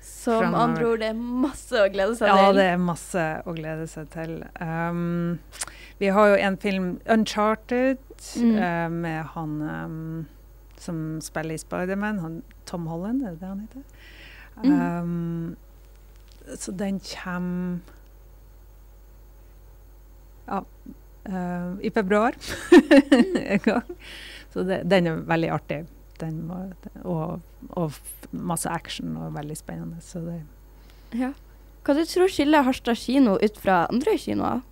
Som 0.05 0.53
andre 0.53 0.85
ord, 0.85 0.99
det 1.01 1.07
er 1.09 1.17
masse 1.17 1.79
å 1.81 1.87
glede 1.89 2.13
seg 2.19 2.27
Ja, 2.29 2.35
til. 2.51 2.59
det 2.59 2.65
er 2.73 2.77
masse 2.77 3.23
å 3.49 3.55
glede 3.57 3.87
seg 3.89 4.09
til. 4.13 4.35
Um, 4.61 5.39
vi 5.97 6.11
har 6.13 6.27
jo 6.27 6.35
en 6.45 6.57
film, 6.57 6.99
'Uncharted', 7.05 7.97
Mm. 8.37 8.55
uh, 8.57 8.89
med 8.89 9.25
han 9.33 9.61
um, 9.61 10.25
som 10.85 11.01
spiller 11.23 11.57
i 11.57 11.61
Spiderman, 11.61 12.21
han 12.23 12.39
Tom 12.69 12.87
Holland, 12.91 13.23
er 13.23 13.35
det 13.35 13.41
det 13.41 13.49
han 13.49 13.65
heter? 13.65 13.83
Mm. 14.63 14.71
Um, 14.71 15.55
så 16.55 16.71
den 16.71 16.99
kommer 16.99 17.79
ja, 20.47 20.61
uh, 21.29 21.79
i 21.81 21.91
februar 21.91 22.35
en 23.55 23.59
gang. 23.59 23.97
Så 24.53 24.63
det, 24.63 24.83
den 24.89 25.07
er 25.07 25.25
veldig 25.27 25.49
artig. 25.51 25.81
Den 26.19 26.45
må, 26.47 26.61
og, 27.03 27.41
og 27.69 27.97
masse 28.31 28.69
action 28.69 29.17
og 29.17 29.33
veldig 29.35 29.57
spennende. 29.57 30.01
Så 30.01 30.23
det 30.23 30.43
Ja. 31.15 31.33
Hva 31.85 31.93
du 31.93 32.01
tror 32.09 32.31
skiller 32.33 32.63
Harstad 32.65 32.97
kino 32.97 33.35
ut 33.37 33.57
fra 33.61 33.83
andre 33.91 34.15
kinoer? 34.17 34.63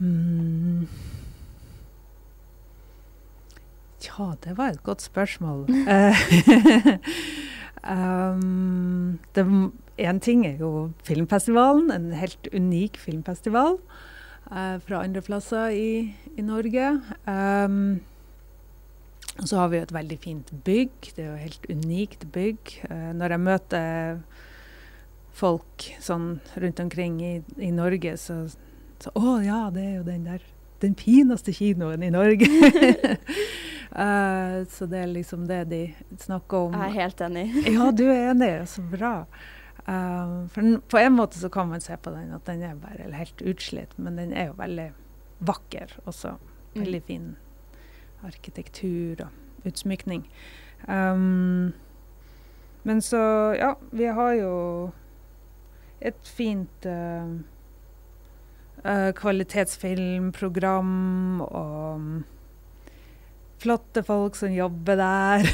Mm. 0.00 0.88
Ja, 4.06 4.34
det 4.44 4.56
var 4.58 4.74
et 4.74 4.82
godt 4.82 5.02
spørsmål. 5.02 5.66
Eh, 7.80 7.96
um, 7.96 9.18
det, 9.34 9.42
en 9.96 10.18
ting 10.20 10.42
er 10.44 10.58
jo 10.60 10.90
filmfestivalen, 11.02 11.88
en 11.90 12.10
helt 12.12 12.48
unik 12.52 12.98
filmfestival 13.00 13.78
uh, 14.52 14.76
fra 14.84 15.00
andre 15.00 15.22
plasser 15.24 15.72
i, 15.72 16.12
i 16.36 16.44
Norge. 16.44 16.90
Um, 17.24 18.02
så 19.40 19.62
har 19.62 19.72
vi 19.72 19.80
jo 19.80 19.86
et 19.88 19.96
veldig 19.96 20.18
fint 20.20 20.52
bygg. 20.64 20.92
Det 21.16 21.24
er 21.24 21.30
jo 21.30 21.38
et 21.38 21.46
helt 21.46 21.70
unikt 21.72 22.28
bygg. 22.34 22.76
Uh, 22.90 23.12
når 23.16 23.32
jeg 23.32 23.44
møter 23.48 24.20
folk 25.40 25.88
sånn 26.04 26.34
rundt 26.60 26.84
omkring 26.84 27.16
i, 27.24 27.34
i 27.56 27.72
Norge, 27.72 28.18
så 28.20 28.42
så, 29.00 29.12
å 29.16 29.38
ja, 29.40 29.68
det 29.72 29.84
er 29.84 29.94
jo 29.96 30.04
den 30.04 30.26
der 30.28 30.42
Den 30.80 30.96
fineste 30.96 31.52
kinoen 31.52 32.02
i 32.02 32.10
Norge. 32.10 32.48
uh, 33.92 34.60
så 34.74 34.88
det 34.90 35.02
er 35.04 35.10
liksom 35.12 35.46
det 35.50 35.64
de 35.70 35.82
snakker 36.18 36.68
om. 36.68 36.76
Jeg 36.76 36.90
er 36.90 36.98
helt 37.02 37.24
enig. 37.28 37.46
Ja, 37.76 37.90
du 37.92 38.06
er 38.08 38.30
enig. 38.32 38.52
Så 38.70 38.84
bra. 38.84 39.14
Eh, 39.86 40.46
for 40.48 40.60
den, 40.60 40.80
på 40.80 40.98
en 40.98 41.12
måte 41.12 41.38
så 41.38 41.48
kan 41.48 41.68
man 41.68 41.80
se 41.80 41.96
på 41.96 42.10
den 42.10 42.32
at 42.36 42.46
den 42.46 42.62
er 42.62 42.74
bare 42.78 43.10
helt 43.16 43.42
utslitt, 43.42 43.96
men 43.98 44.18
den 44.20 44.32
er 44.32 44.50
jo 44.50 44.58
veldig 44.58 44.90
vakker 45.40 45.96
også. 46.04 46.36
Veldig 46.74 47.02
fin 47.02 47.30
arkitektur 48.22 49.24
og 49.24 49.66
utsmykning. 49.66 50.26
Um, 50.86 51.72
men 52.82 53.02
så, 53.02 53.20
ja, 53.58 53.74
vi 53.90 54.04
har 54.04 54.32
jo 54.38 54.52
et 56.00 56.20
fint 56.24 56.86
eh, 56.88 57.32
eh, 58.84 59.10
kvalitetsfilmprogram 59.18 60.92
og 61.46 62.00
mm, 62.00 62.20
flotte 63.60 64.00
folk 64.06 64.36
som 64.38 64.52
jobber 64.56 64.96
der. 64.96 65.44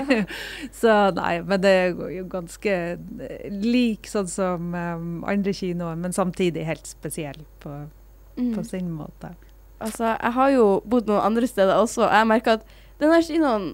så 0.80 0.94
nei, 1.16 1.34
men 1.44 1.60
det 1.60 1.72
er 1.76 1.90
jo 2.16 2.24
ganske 2.32 2.76
eh, 2.96 3.50
lik 3.52 4.08
sånn 4.08 4.30
som 4.32 4.70
um, 4.72 5.18
andre 5.28 5.52
kinoer, 5.56 5.98
men 6.00 6.14
samtidig 6.16 6.64
helt 6.68 6.88
spesiell 6.88 7.42
på, 7.64 7.82
Mm. 8.34 8.48
på 8.56 8.64
sin 8.66 8.88
måte. 8.90 9.28
Altså, 9.78 10.08
jeg 10.18 10.32
har 10.34 10.48
jo 10.50 10.62
bodd 10.90 11.06
noen 11.06 11.22
andre 11.22 11.46
steder 11.46 11.76
også, 11.78 12.00
og 12.08 12.14
jeg 12.16 12.26
merker 12.26 12.56
at 12.56 12.64
denne 12.98 13.20
kinoen 13.22 13.68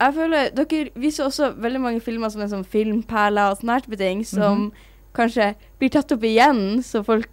Jeg 0.00 0.12
føler 0.16 0.50
Dere 0.52 0.90
viser 1.00 1.24
også 1.24 1.48
veldig 1.56 1.80
mange 1.80 2.00
filmer 2.04 2.28
som 2.28 2.42
er 2.44 2.50
sånn 2.52 2.66
filmperler 2.68 3.54
og 3.54 3.62
sånne 3.62 3.78
type 3.86 3.96
ting, 3.96 4.20
som 4.28 4.66
Mhm. 4.66 4.72
kanskje 5.16 5.46
blir 5.80 5.88
tatt 5.94 6.12
opp 6.12 6.20
igjen, 6.28 6.82
så 6.84 7.00
folk 7.06 7.30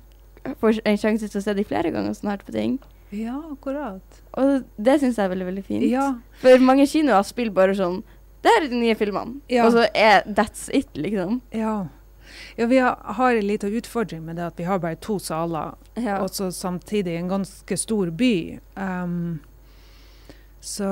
får 0.62 0.82
en 0.86 0.98
sjanse 0.98 1.30
til 1.30 1.40
å 1.40 1.44
se 1.44 1.54
dem 1.58 1.68
flere 1.68 1.92
ganger 1.94 2.16
snart 2.18 2.46
på 2.48 2.56
ting. 2.56 2.80
Ja, 3.12 3.38
akkurat. 3.52 4.22
Og 4.40 4.68
det 4.80 5.00
syns 5.02 5.20
jeg 5.20 5.28
er 5.28 5.34
veldig, 5.34 5.48
veldig 5.50 5.64
fint. 5.68 5.86
Ja, 5.92 6.08
For 6.42 6.64
mange 6.64 6.88
kinoer 6.88 7.26
spiller 7.28 7.52
bare 7.52 7.74
sånn 7.76 7.98
Det 8.42 8.54
er 8.56 8.70
de 8.72 8.78
nye 8.80 8.96
filmene. 8.98 9.42
Ja. 9.52 9.68
Og 9.68 9.76
så 9.76 9.84
er 9.94 10.24
that's 10.26 10.70
it, 10.74 10.90
liksom. 10.98 11.42
ja. 11.54 11.76
ja 12.58 12.66
vi 12.72 12.80
har, 12.82 12.96
har 13.20 13.36
en 13.36 13.48
liten 13.48 13.76
utfordring 13.78 14.24
med 14.26 14.40
det 14.40 14.48
at 14.48 14.58
vi 14.60 14.66
har 14.66 14.80
bare 14.82 14.98
to 14.98 15.20
saler. 15.20 15.76
Ja. 16.00 16.22
og 16.24 16.32
så 16.32 16.50
samtidig 16.56 17.18
en 17.20 17.30
ganske 17.30 17.78
stor 17.78 18.10
by. 18.16 18.60
Um, 18.80 19.42
så 20.62 20.90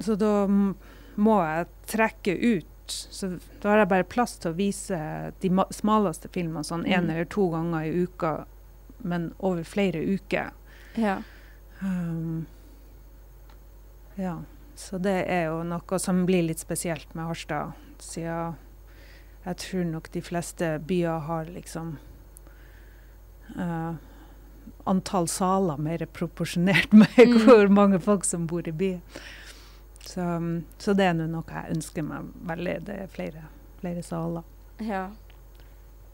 så 0.00 0.16
da 0.16 0.46
må 1.20 1.36
jeg 1.44 1.66
trekke 1.90 2.36
ut. 2.36 2.69
Så 2.90 3.28
da 3.62 3.68
har 3.72 3.78
jeg 3.84 3.88
bare 3.88 4.04
plass 4.04 4.36
til 4.38 4.52
å 4.52 4.56
vise 4.58 4.98
de 5.42 5.50
smaleste 5.70 6.28
filmene 6.32 6.64
sånn 6.66 6.84
én 6.86 7.04
Mm. 7.06 7.10
eller 7.10 7.24
to 7.24 7.48
ganger 7.50 7.84
i 7.86 8.02
uka, 8.04 8.32
men 9.02 9.32
over 9.38 9.62
flere 9.64 10.02
uker. 10.14 10.50
ja. 10.96 11.22
Um, 11.82 12.46
ja, 14.16 14.42
så 14.76 14.98
det 15.00 15.24
er 15.28 15.46
jo 15.46 15.62
noe 15.64 15.98
som 15.98 16.26
blir 16.26 16.42
litt 16.42 16.58
spesielt 16.60 17.14
med 17.14 17.24
Harstad, 17.24 17.72
siden 17.98 18.56
jeg 19.46 19.56
tror 19.56 19.84
nok 19.84 20.10
de 20.12 20.20
fleste 20.20 20.78
byer 20.84 21.20
har 21.24 21.44
liksom 21.46 21.94
uh, 23.58 23.94
antall 24.84 25.28
saler 25.28 25.78
mer 25.80 26.04
proporsjonert 26.12 26.92
med 27.00 27.08
Mm. 27.16 27.38
hvor 27.46 27.68
mange 27.72 27.98
folk 28.00 28.24
som 28.24 28.46
bor 28.46 28.66
i 28.68 28.72
byen. 28.72 29.00
Så, 30.06 30.24
så 30.80 30.90
det 30.96 31.04
er 31.10 31.14
nå 31.18 31.24
noe 31.30 31.44
jeg 31.50 31.70
ønsker 31.76 32.02
meg 32.06 32.20
veldig. 32.48 32.76
Det 32.86 32.96
er 33.04 33.08
flere, 33.12 33.42
flere 33.82 34.02
saler. 34.06 34.44
Ja. 34.80 35.04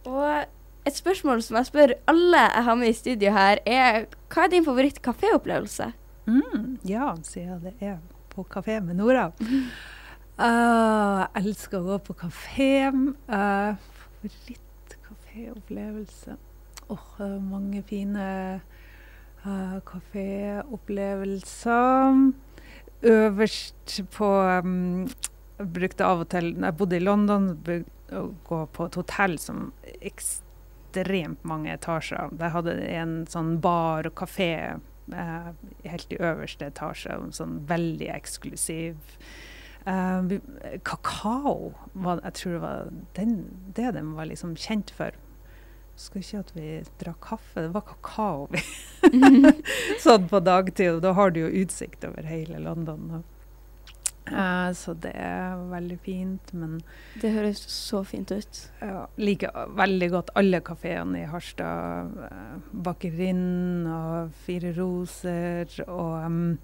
Og 0.06 0.26
et 0.86 0.96
spørsmål 0.96 1.42
som 1.42 1.56
jeg 1.58 1.66
spør 1.70 1.90
alle 2.10 2.38
jeg 2.38 2.64
har 2.64 2.74
med 2.78 2.88
i 2.88 2.98
studio 2.98 3.30
her, 3.34 3.56
er 3.66 4.04
hva 4.30 4.40
er 4.44 4.48
din 4.52 4.66
favoritt-kaféopplevelse? 4.66 5.86
Mm, 6.26 6.78
ja, 6.86 7.14
siden 7.22 7.60
det 7.62 7.74
er 7.80 7.96
på 8.34 8.42
kafé 8.50 8.80
med 8.80 8.94
Nora. 8.98 9.26
Uh, 9.40 11.22
jeg 11.34 11.42
elsker 11.42 11.78
å 11.78 11.82
gå 11.90 11.98
på 12.06 12.12
kafé. 12.26 12.72
Uh, 13.30 13.72
Favorittkaféopplevelse 14.26 16.32
Åh, 16.86 17.06
er 17.18 17.40
mange 17.42 17.82
fine 17.86 18.26
uh, 19.42 19.78
kaféopplevelser. 19.90 22.14
Øverst 23.06 24.00
på 24.14 24.28
um, 24.64 25.06
brukte 25.58 26.06
av 26.06 26.24
og 26.24 26.30
til 26.32 26.52
jeg 26.54 26.76
bodde 26.76 26.98
i 26.98 27.04
London, 27.04 27.52
og 28.12 28.34
gå 28.46 28.60
på 28.76 28.86
et 28.86 28.98
hotell 28.98 29.36
som 29.40 29.70
ekstremt 30.00 31.44
mange 31.48 31.72
etasjer. 31.74 32.32
Der 32.38 32.54
hadde 32.54 32.76
en 32.92 33.18
sånn 33.30 33.56
bar 33.64 34.08
og 34.08 34.16
kafé 34.20 34.50
eh, 34.76 35.50
helt 35.84 36.14
i 36.14 36.20
øverste 36.20 36.70
etasje. 36.70 37.18
Sånn 37.36 37.58
veldig 37.68 38.10
eksklusiv 38.14 39.18
eh, 39.86 40.36
Kakao 40.86 41.72
var, 41.94 42.22
Jeg 42.24 42.38
tror 42.40 42.56
det 42.56 42.64
var 42.66 42.90
den, 43.18 43.36
det 43.76 43.92
de 43.98 44.04
var 44.14 44.30
liksom 44.30 44.56
kjent 44.60 44.92
for. 44.94 45.16
Husker 45.96 46.20
ikke 46.20 46.42
at 46.42 46.50
vi 46.52 46.66
drakk 47.00 47.22
kaffe, 47.24 47.62
det 47.64 47.70
var 47.72 47.86
kakao. 47.88 48.48
vi 48.52 48.60
sånn 50.04 50.28
på 50.28 50.42
dagtid, 50.44 50.98
og 50.98 51.00
da 51.06 51.14
har 51.16 51.32
du 51.32 51.40
jo 51.46 51.54
utsikt 51.64 52.04
over 52.04 52.28
hele 52.28 52.60
London. 52.60 53.22
Eh, 54.26 54.72
så 54.74 54.92
det 54.98 55.12
er 55.14 55.54
veldig 55.70 55.96
fint, 56.02 56.52
men 56.52 56.80
Det 57.22 57.30
høres 57.30 57.62
så 57.70 58.02
fint 58.04 58.30
ut. 58.30 58.60
ja, 58.80 59.06
liker 59.16 59.70
veldig 59.78 60.10
godt 60.10 60.32
alle 60.34 60.60
kafeene 60.60 61.22
i 61.22 61.30
Harstad. 61.30 62.12
Uh, 62.18 62.58
Bakerinn 62.72 63.86
og 63.86 64.34
Fire 64.44 64.74
Roser 64.76 65.70
og 65.86 66.26
um, 66.26 66.58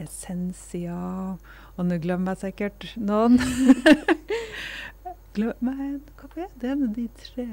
Essensia. 0.00 1.36
Og 1.76 1.86
nå 1.86 2.00
glemmer 2.00 2.34
jeg 2.34 2.50
sikkert 2.50 2.90
noen. 2.96 3.38
Glemmer 5.36 5.80
jeg 5.82 5.88
en 5.92 6.04
kafé. 6.16 6.46
det 6.56 6.70
er 6.72 6.86
de 6.96 7.08
tre? 7.20 7.48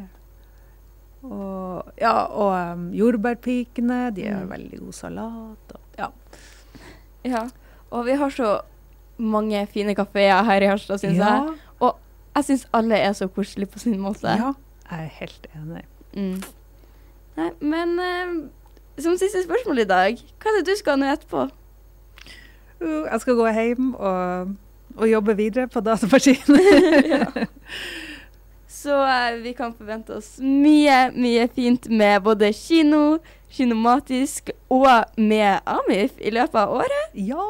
Og, 1.23 1.91
ja, 2.01 2.11
og 2.27 2.73
um, 2.73 2.89
jordbærpikene. 2.93 4.11
De 4.15 4.25
har 4.27 4.43
Mm. 4.43 4.49
veldig 4.51 4.79
god 4.79 4.93
salat. 4.93 5.73
Og, 5.73 5.79
ja. 5.99 6.07
Ja. 7.23 7.43
Og 7.91 8.05
vi 8.05 8.11
har 8.19 8.29
så 8.29 8.59
mange 9.17 9.67
fine 9.71 9.95
kafeer 9.95 10.43
her 10.43 10.61
i 10.61 10.65
Harstad, 10.67 10.97
syns 10.99 11.17
jeg. 11.17 11.53
Og 11.79 11.95
Jeg 12.35 12.43
syns 12.45 12.67
alle 12.73 12.95
er 12.97 13.13
så 13.13 13.27
koselige 13.27 13.69
på 13.71 13.79
sin 13.79 13.99
måte. 14.01 14.27
ja, 14.27 14.53
jeg 14.91 15.03
er 15.03 15.09
helt 15.19 15.47
enig. 15.55 15.83
Mm. 16.13 16.43
Nei, 17.37 17.49
men 17.61 17.99
uh, 17.99 18.49
som 19.01 19.17
siste 19.17 19.43
spørsmål 19.43 19.79
i 19.79 19.83
dag, 19.89 20.17
hva 20.41 20.49
er 20.51 20.57
det 20.59 20.67
du 20.67 20.75
skal 20.77 20.97
nå 20.99 21.05
etterpå? 21.13 21.43
Uh, 22.81 23.05
jeg 23.11 23.21
skal 23.21 23.35
gå 23.35 23.47
hjem 23.53 23.93
og, 23.95 24.55
og 24.97 25.07
jobbe 25.09 25.35
videre 25.37 25.67
på 25.67 25.79
datamaskinen. 25.79 26.59
ja. 27.13 27.25
Så 28.83 28.97
eh, 29.07 29.37
vi 29.43 29.53
kan 29.55 29.71
forvente 29.77 30.17
oss 30.17 30.35
mye, 30.43 30.97
mye 31.15 31.47
fint 31.55 31.87
med 31.89 32.21
både 32.25 32.49
kino, 32.57 33.19
kinomatisk 33.53 34.49
og 34.73 34.89
med 35.17 35.61
Amif 35.69 36.17
i 36.19 36.33
løpet 36.35 36.59
av 36.65 36.79
året. 36.81 37.13
ja. 37.15 37.43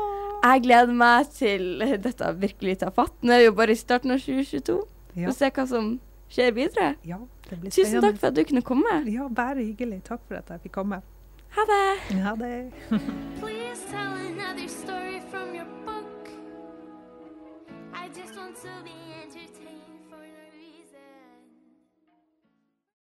Jeg 0.44 0.60
gleder 0.66 0.92
meg 0.92 1.30
til 1.32 1.80
dette 2.04 2.28
virkelig 2.36 2.74
tar 2.82 2.90
fatt. 2.92 3.14
Nå 3.24 3.32
er 3.32 3.38
vi 3.40 3.46
jo 3.46 3.54
bare 3.56 3.72
i 3.72 3.80
starten 3.80 4.12
av 4.12 4.18
2022. 4.20 4.74
Ja. 5.16 5.30
Og 5.32 5.38
se 5.38 5.48
hva 5.56 5.64
som 5.72 5.86
skjer 6.28 6.52
videre. 6.58 6.90
ja, 7.08 7.16
det 7.48 7.62
blir 7.62 7.72
Tusen 7.72 8.04
takk 8.04 8.20
for 8.20 8.28
at 8.28 8.36
du 8.36 8.44
kunne 8.50 8.62
komme. 8.68 8.98
Ja, 9.08 9.30
bare 9.32 9.64
hyggelig. 9.64 10.02
Takk 10.04 10.20
for 10.28 10.42
at 10.42 10.52
jeg 10.52 10.66
fikk 10.66 10.76
komme. 10.82 11.00
Ha 11.56 11.64
det. 11.70 12.20
Ha 12.26 12.36
det. 12.44 12.52
Please 13.40 13.88
tell 13.88 14.12
another 14.28 14.68
story 14.68 15.22
from 15.32 15.56
your 15.56 15.70
book. 15.88 16.28
I 17.96 18.10
just 18.12 18.36
want 18.36 18.60
to 18.68 18.74
be 18.84 18.98
entertained. 19.24 19.63